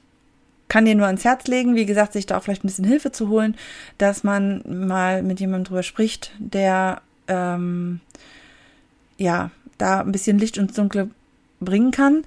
kann 0.69 0.85
dir 0.85 0.95
nur 0.95 1.07
ans 1.07 1.25
Herz 1.25 1.47
legen, 1.47 1.77
wie 1.77 1.87
gesagt, 1.87 2.13
sich 2.13 2.27
da 2.27 2.37
auch 2.37 2.43
vielleicht 2.43 2.65
ein 2.65 2.69
bisschen 2.69 2.85
Hilfe 2.85 3.13
zu 3.13 3.29
holen, 3.29 3.57
dass 3.99 4.25
man 4.25 4.63
mal 4.67 5.23
mit 5.23 5.39
jemandem 5.39 5.65
drüber 5.65 5.83
spricht, 5.83 6.33
der 6.39 7.03
ähm, 7.29 8.01
ja 9.17 9.51
da 9.79 10.01
ein 10.01 10.13
bisschen 10.13 10.39
Licht 10.39 10.57
ins 10.57 10.75
Dunkle 10.75 11.11
bringen 11.61 11.93
kann. 11.93 12.25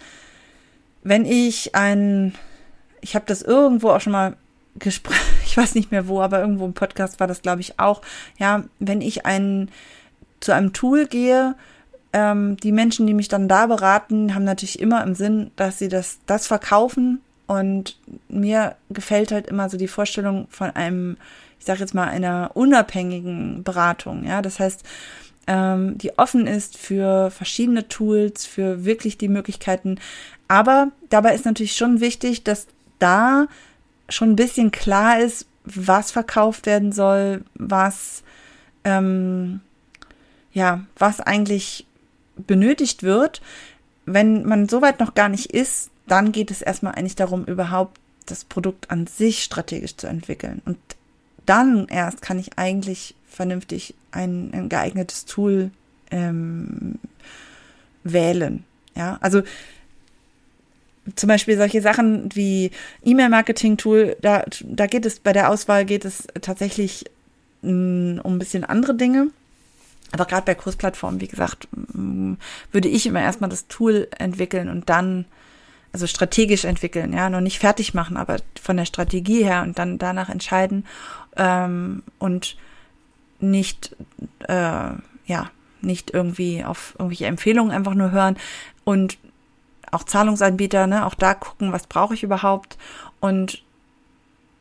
Wenn 1.04 1.26
ich 1.26 1.76
ein, 1.76 2.34
ich 3.02 3.16
habe 3.16 3.26
das 3.28 3.42
irgendwo 3.42 3.90
auch 3.90 4.02
schon 4.02 4.14
mal 4.14 4.38
gesprochen, 4.80 5.18
ich 5.58 5.64
weiß 5.64 5.74
nicht 5.74 5.92
mehr 5.92 6.08
wo, 6.08 6.22
aber 6.22 6.40
irgendwo 6.40 6.66
im 6.66 6.74
Podcast 6.74 7.20
war 7.20 7.26
das, 7.26 7.42
glaube 7.42 7.62
ich, 7.62 7.80
auch. 7.80 8.04
Ja, 8.38 8.66
wenn 8.78 9.02
ich 9.02 9.26
ein 9.26 9.70
zu 10.40 10.52
einem 10.52 10.72
Tool 10.72 11.08
gehe, 11.08 11.56
ähm, 12.14 12.58
die 12.58 12.72
Menschen, 12.72 13.08
die 13.08 13.16
mich 13.16 13.28
dann 13.28 13.48
da 13.48 13.66
beraten, 13.66 14.36
haben 14.36 14.44
natürlich 14.44 14.80
immer 14.80 15.04
im 15.04 15.16
Sinn, 15.16 15.50
dass 15.56 15.80
sie 15.80 15.88
das, 15.88 16.20
das 16.28 16.46
verkaufen. 16.46 17.22
Und 17.48 17.98
mir 18.30 18.76
gefällt 18.92 19.32
halt 19.32 19.48
immer 19.48 19.68
so 19.68 19.78
die 19.78 19.88
Vorstellung 19.88 20.46
von 20.52 20.70
einem, 20.70 21.18
ich 21.60 21.66
sage 21.66 21.80
jetzt 21.80 21.96
mal, 21.96 22.08
einer 22.08 22.52
unabhängigen 22.54 23.64
Beratung. 23.64 24.26
Ja, 24.26 24.44
das 24.44 24.60
heißt, 24.60 24.84
ähm, 25.48 25.98
die 25.98 26.20
offen 26.20 26.46
ist 26.46 26.78
für 26.78 27.32
verschiedene 27.32 27.88
Tools, 27.88 28.46
für 28.46 28.86
wirklich 28.86 29.18
die 29.18 29.30
Möglichkeiten. 29.30 29.98
Aber 30.48 30.92
dabei 31.10 31.34
ist 31.34 31.46
natürlich 31.46 31.76
schon 31.76 32.00
wichtig, 32.00 32.44
dass 32.44 32.68
da 33.00 33.48
schon 34.10 34.32
ein 34.32 34.36
bisschen 34.36 34.72
klar 34.72 35.20
ist, 35.20 35.48
was 35.66 36.12
verkauft 36.12 36.66
werden 36.66 36.92
soll, 36.92 37.44
was 37.56 38.24
ähm, 38.84 39.60
ja, 40.54 40.86
was 40.98 41.20
eigentlich 41.20 41.86
benötigt 42.36 43.04
wird. 43.04 43.42
Wenn 44.06 44.44
man 44.46 44.70
soweit 44.70 45.00
noch 45.00 45.14
gar 45.14 45.30
nicht 45.30 45.54
ist, 45.54 45.92
dann 46.08 46.32
geht 46.32 46.52
es 46.52 46.62
erstmal 46.62 46.96
eigentlich 46.96 47.16
darum, 47.16 47.46
überhaupt 47.46 48.00
das 48.26 48.46
Produkt 48.46 48.90
an 48.90 49.08
sich 49.08 49.44
strategisch 49.44 49.98
zu 49.98 50.08
entwickeln. 50.08 50.62
Und 50.66 50.78
dann 51.46 51.88
erst 51.88 52.22
kann 52.22 52.40
ich 52.40 52.58
eigentlich 52.58 53.16
vernünftig 53.28 53.94
ein, 54.12 54.52
ein 54.54 54.70
geeignetes 54.70 55.26
Tool 55.26 55.72
ähm, 56.12 57.00
wählen. 58.04 58.64
Ja, 58.96 59.18
also 59.22 59.44
zum 61.16 61.28
Beispiel 61.28 61.58
solche 61.58 61.82
Sachen 61.82 62.30
wie 62.34 62.72
E-Mail-Marketing-Tool, 63.04 64.18
da, 64.22 64.44
da 64.64 64.88
geht 64.88 65.06
es 65.06 65.20
bei 65.20 65.34
der 65.34 65.50
Auswahl 65.50 65.86
geht 65.86 66.06
es 66.06 66.28
tatsächlich 66.42 67.06
mh, 67.62 67.72
mm, 67.72 68.20
um 68.24 68.36
ein 68.36 68.40
bisschen 68.40 68.64
andere 68.64 68.96
Dinge. 68.96 69.28
Aber 70.12 70.26
gerade 70.26 70.46
bei 70.46 70.56
Kursplattformen, 70.56 71.20
wie 71.20 71.28
gesagt, 71.28 71.68
würde 72.72 72.88
ich 72.88 73.06
immer 73.06 73.22
erstmal 73.22 73.50
das 73.50 73.68
Tool 73.68 74.08
entwickeln 74.18 74.70
und 74.70 74.90
dann, 74.90 75.26
also 75.92 76.08
strategisch 76.08 76.64
entwickeln, 76.64 77.12
ja, 77.12 77.30
noch 77.30 77.42
nicht 77.42 77.60
fertig 77.60 77.94
machen, 77.94 78.16
aber 78.16 78.38
von 78.62 78.78
der 78.78 78.86
Strategie 78.86 79.44
her 79.44 79.64
und 79.64 79.78
dann 79.78 79.98
danach 79.98 80.30
entscheiden 80.30 80.86
ähm, 81.36 82.04
und 82.20 82.56
nicht, 83.40 83.96
äh, 84.48 84.92
ja, 85.26 85.52
nicht 85.82 86.12
irgendwie 86.12 86.64
auf 86.64 86.96
irgendwelche 86.98 87.26
Empfehlungen 87.26 87.72
einfach 87.72 87.94
nur 87.94 88.12
hören 88.12 88.38
und 88.86 89.18
auch 89.92 90.04
Zahlungsanbieter, 90.04 90.88
ne, 90.88 91.06
auch 91.06 91.16
da 91.16 91.34
gucken, 91.34 91.72
was 91.72 91.88
brauche 91.88 92.14
ich 92.14 92.24
überhaupt 92.24 92.78
und 93.20 93.64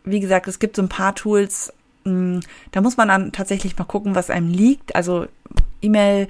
wie 0.05 0.21
gesagt, 0.21 0.47
es 0.47 0.59
gibt 0.59 0.77
so 0.77 0.83
ein 0.83 0.89
paar 0.89 1.15
Tools, 1.15 1.73
Mm, 2.07 2.39
da 2.71 2.81
muss 2.81 2.97
man 2.97 3.09
dann 3.09 3.33
tatsächlich 3.33 3.77
mal 3.77 3.85
gucken, 3.85 4.15
was 4.15 4.31
einem 4.31 4.49
liegt. 4.49 4.95
Also 4.95 5.27
E-Mail. 5.83 6.29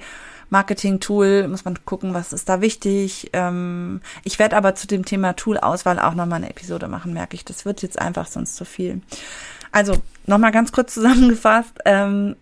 Marketing-Tool, 0.49 1.49
muss 1.49 1.65
man 1.65 1.77
gucken, 1.83 2.13
was 2.13 2.31
ist 2.31 2.47
da 2.47 2.61
wichtig. 2.61 3.31
Ähm, 3.33 3.99
ich 4.23 4.39
werde 4.39 4.55
aber 4.55 4.75
zu 4.75 4.87
dem 4.87 5.03
Thema 5.03 5.33
Tool-Auswahl 5.33 5.99
auch 5.99 6.13
nochmal 6.13 6.37
eine 6.37 6.49
Episode 6.49 6.87
machen, 6.87 7.11
merke 7.11 7.35
ich. 7.35 7.43
Das 7.43 7.65
wird 7.65 7.81
jetzt 7.81 7.99
einfach 7.99 8.27
sonst 8.27 8.55
zu 8.55 8.63
viel. 8.63 9.01
Also, 9.73 9.97
nochmal 10.25 10.53
ganz 10.53 10.71
kurz 10.71 10.93
zusammengefasst. 10.93 11.73
Ähm, 11.83 12.37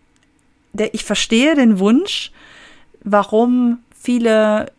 ich 0.92 1.04
verstehe 1.04 1.56
den 1.56 1.80
Wunsch, 1.80 2.32
warum 3.04 3.80
viele 4.00 4.72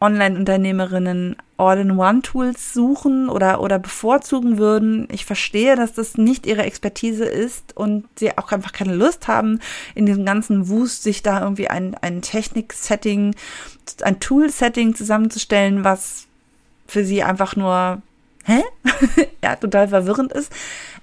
Online-Unternehmerinnen 0.00 1.36
All-in-One-Tools 1.56 2.72
suchen 2.72 3.28
oder, 3.28 3.60
oder 3.60 3.80
bevorzugen 3.80 4.58
würden. 4.58 5.08
Ich 5.10 5.24
verstehe, 5.24 5.74
dass 5.74 5.92
das 5.92 6.16
nicht 6.16 6.46
ihre 6.46 6.62
Expertise 6.62 7.24
ist 7.24 7.76
und 7.76 8.04
sie 8.16 8.36
auch 8.38 8.52
einfach 8.52 8.72
keine 8.72 8.94
Lust 8.94 9.26
haben, 9.26 9.58
in 9.96 10.06
diesem 10.06 10.24
ganzen 10.24 10.68
Wust 10.68 11.02
sich 11.02 11.22
da 11.22 11.42
irgendwie 11.42 11.68
ein, 11.68 11.96
ein 12.00 12.22
Technik-Setting, 12.22 13.34
ein 14.02 14.20
Tool-Setting 14.20 14.94
zusammenzustellen, 14.94 15.82
was 15.82 16.26
für 16.86 17.04
sie 17.04 17.24
einfach 17.24 17.56
nur, 17.56 18.00
hä? 18.44 18.62
ja, 19.42 19.56
total 19.56 19.88
verwirrend 19.88 20.32
ist. 20.32 20.52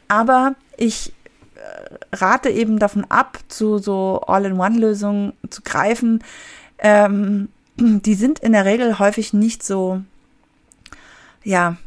Aber 0.08 0.56
ich 0.78 1.12
äh, 1.56 2.16
rate 2.16 2.50
eben 2.50 2.80
davon 2.80 3.06
ab, 3.10 3.40
zu 3.50 3.78
so 3.78 4.22
All-in-One-Lösungen 4.26 5.34
zu 5.50 5.62
greifen, 5.64 6.24
ähm, 6.80 7.50
die 7.78 8.16
sind 8.16 8.40
in 8.40 8.54
der 8.54 8.66
Regel 8.66 9.00
häufig 9.00 9.34
nicht 9.34 9.64
so, 9.64 10.02
ja, 11.44 11.78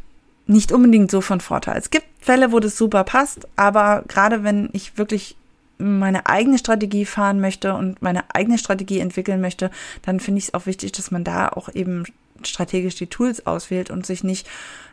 nicht 0.46 0.72
unbedingt 0.72 1.11
so 1.11 1.20
von 1.20 1.40
Vorteil. 1.40 1.77
Es 1.77 1.90
gibt 1.90 2.07
Fälle, 2.20 2.53
wo 2.53 2.61
das 2.61 2.77
super 2.77 3.05
passt, 3.05 3.46
aber 3.57 4.03
gerade 4.09 4.44
wenn 4.44 4.70
ich 4.72 4.96
wirklich 4.96 5.37
meine 5.79 6.27
eigene 6.27 6.59
Strategie 6.59 7.05
fahren 7.05 7.40
möchte 7.40 7.74
und 7.74 8.03
meine 8.03 8.35
eigene 8.35 8.59
Strategie 8.59 8.98
entwickeln 8.98 9.40
möchte, 9.40 9.70
dann 10.03 10.18
finde 10.18 10.38
ich 10.38 10.46
es 10.46 10.55
auch 10.55 10.66
wichtig, 10.66 10.92
dass 10.92 11.11
man 11.11 11.22
da 11.22 11.48
auch 11.48 11.68
eben 11.72 12.05
strategisch 12.42 12.96
die 12.96 13.07
Tools 13.07 13.46
auswählt 13.46 13.90
und 13.90 14.05
sich 14.05 14.24
nicht 14.24 14.48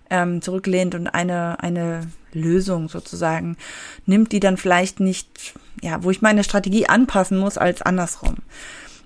ähm, 0.09 0.41
zurücklehnt 0.41 0.93
und 0.93 1.07
eine, 1.07 1.59
eine 1.61 2.01
Lösung 2.33 2.89
sozusagen 2.89 3.57
nimmt, 4.05 4.31
die 4.31 4.39
dann 4.39 4.57
vielleicht 4.57 4.99
nicht, 4.99 5.53
ja, 5.81 6.03
wo 6.03 6.11
ich 6.11 6.21
meine 6.21 6.43
Strategie 6.43 6.87
anpassen 6.87 7.37
muss 7.37 7.57
als 7.57 7.81
andersrum. 7.81 8.35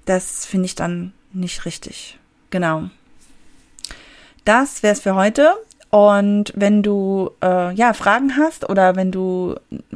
Das 0.05 0.45
finde 0.45 0.65
ich 0.65 0.75
dann 0.75 1.13
nicht 1.31 1.65
richtig. 1.65 2.17
Genau. 2.49 2.89
Das 4.45 4.83
wäre 4.83 4.93
es 4.93 5.01
für 5.01 5.15
heute. 5.15 5.55
Und 5.89 6.53
wenn 6.55 6.83
du 6.83 7.31
äh, 7.43 7.73
ja 7.73 7.93
Fragen 7.93 8.37
hast 8.37 8.69
oder 8.69 8.95
wenn 8.95 9.11
du 9.11 9.55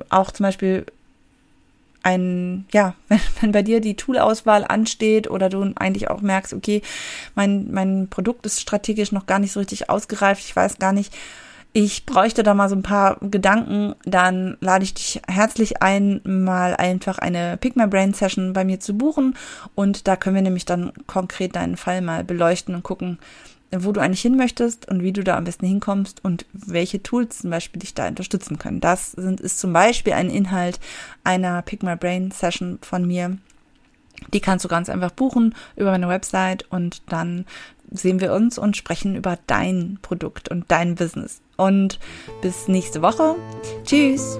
auch 0.09 0.31
zum 0.31 0.45
Beispiel 0.45 0.85
ein, 2.03 2.65
ja, 2.71 2.95
wenn, 3.07 3.19
wenn 3.41 3.51
bei 3.51 3.63
dir 3.63 3.79
die 3.79 3.95
Toolauswahl 3.95 4.65
ansteht 4.65 5.29
oder 5.29 5.49
du 5.49 5.71
eigentlich 5.75 6.09
auch 6.09 6.21
merkst, 6.21 6.53
okay, 6.53 6.81
mein, 7.35 7.71
mein 7.71 8.07
Produkt 8.09 8.45
ist 8.45 8.61
strategisch 8.61 9.11
noch 9.11 9.25
gar 9.25 9.39
nicht 9.39 9.53
so 9.53 9.59
richtig 9.59 9.89
ausgereift, 9.89 10.43
ich 10.43 10.55
weiß 10.55 10.79
gar 10.79 10.93
nicht, 10.93 11.13
ich 11.73 12.05
bräuchte 12.05 12.43
da 12.43 12.53
mal 12.53 12.69
so 12.69 12.75
ein 12.75 12.83
paar 12.83 13.17
Gedanken, 13.19 13.95
dann 14.05 14.57
lade 14.61 14.83
ich 14.83 14.93
dich 14.93 15.21
herzlich 15.27 15.81
ein, 15.81 16.21
mal 16.23 16.75
einfach 16.75 17.17
eine 17.17 17.57
Pick 17.57 17.75
My 17.75 17.87
Brain 17.87 18.13
Session 18.13 18.53
bei 18.53 18.63
mir 18.63 18.79
zu 18.79 18.95
buchen 18.95 19.35
und 19.73 20.07
da 20.07 20.15
können 20.15 20.35
wir 20.35 20.43
nämlich 20.43 20.65
dann 20.65 20.93
konkret 21.07 21.55
deinen 21.55 21.75
Fall 21.75 22.01
mal 22.01 22.23
beleuchten 22.23 22.75
und 22.75 22.83
gucken, 22.83 23.17
wo 23.75 23.91
du 23.91 24.01
eigentlich 24.01 24.21
hin 24.21 24.37
möchtest 24.37 24.87
und 24.87 25.01
wie 25.01 25.11
du 25.11 25.23
da 25.23 25.35
am 25.35 25.45
besten 25.45 25.65
hinkommst 25.65 26.23
und 26.23 26.45
welche 26.53 27.01
Tools 27.01 27.39
zum 27.39 27.49
Beispiel 27.49 27.79
dich 27.79 27.95
da 27.95 28.07
unterstützen 28.07 28.59
können. 28.59 28.79
Das 28.79 29.13
sind, 29.13 29.41
ist 29.41 29.59
zum 29.59 29.73
Beispiel 29.73 30.13
ein 30.13 30.29
Inhalt 30.29 30.79
einer 31.23 31.63
Pick 31.63 31.81
My 31.81 31.95
Brain 31.95 32.29
Session 32.29 32.77
von 32.83 33.07
mir. 33.07 33.37
Die 34.33 34.39
kannst 34.39 34.65
du 34.65 34.69
ganz 34.69 34.89
einfach 34.89 35.11
buchen 35.11 35.55
über 35.75 35.91
meine 35.91 36.07
Website 36.07 36.65
und 36.71 37.01
dann 37.11 37.45
sehen 37.91 38.19
wir 38.19 38.33
uns 38.33 38.57
und 38.57 38.75
sprechen 38.77 39.15
über 39.15 39.37
dein 39.47 39.99
Produkt 40.01 40.49
und 40.49 40.65
dein 40.69 40.95
Business. 40.95 41.41
Und 41.57 41.99
bis 42.41 42.67
nächste 42.67 43.01
Woche. 43.01 43.35
Tschüss. 43.85 44.39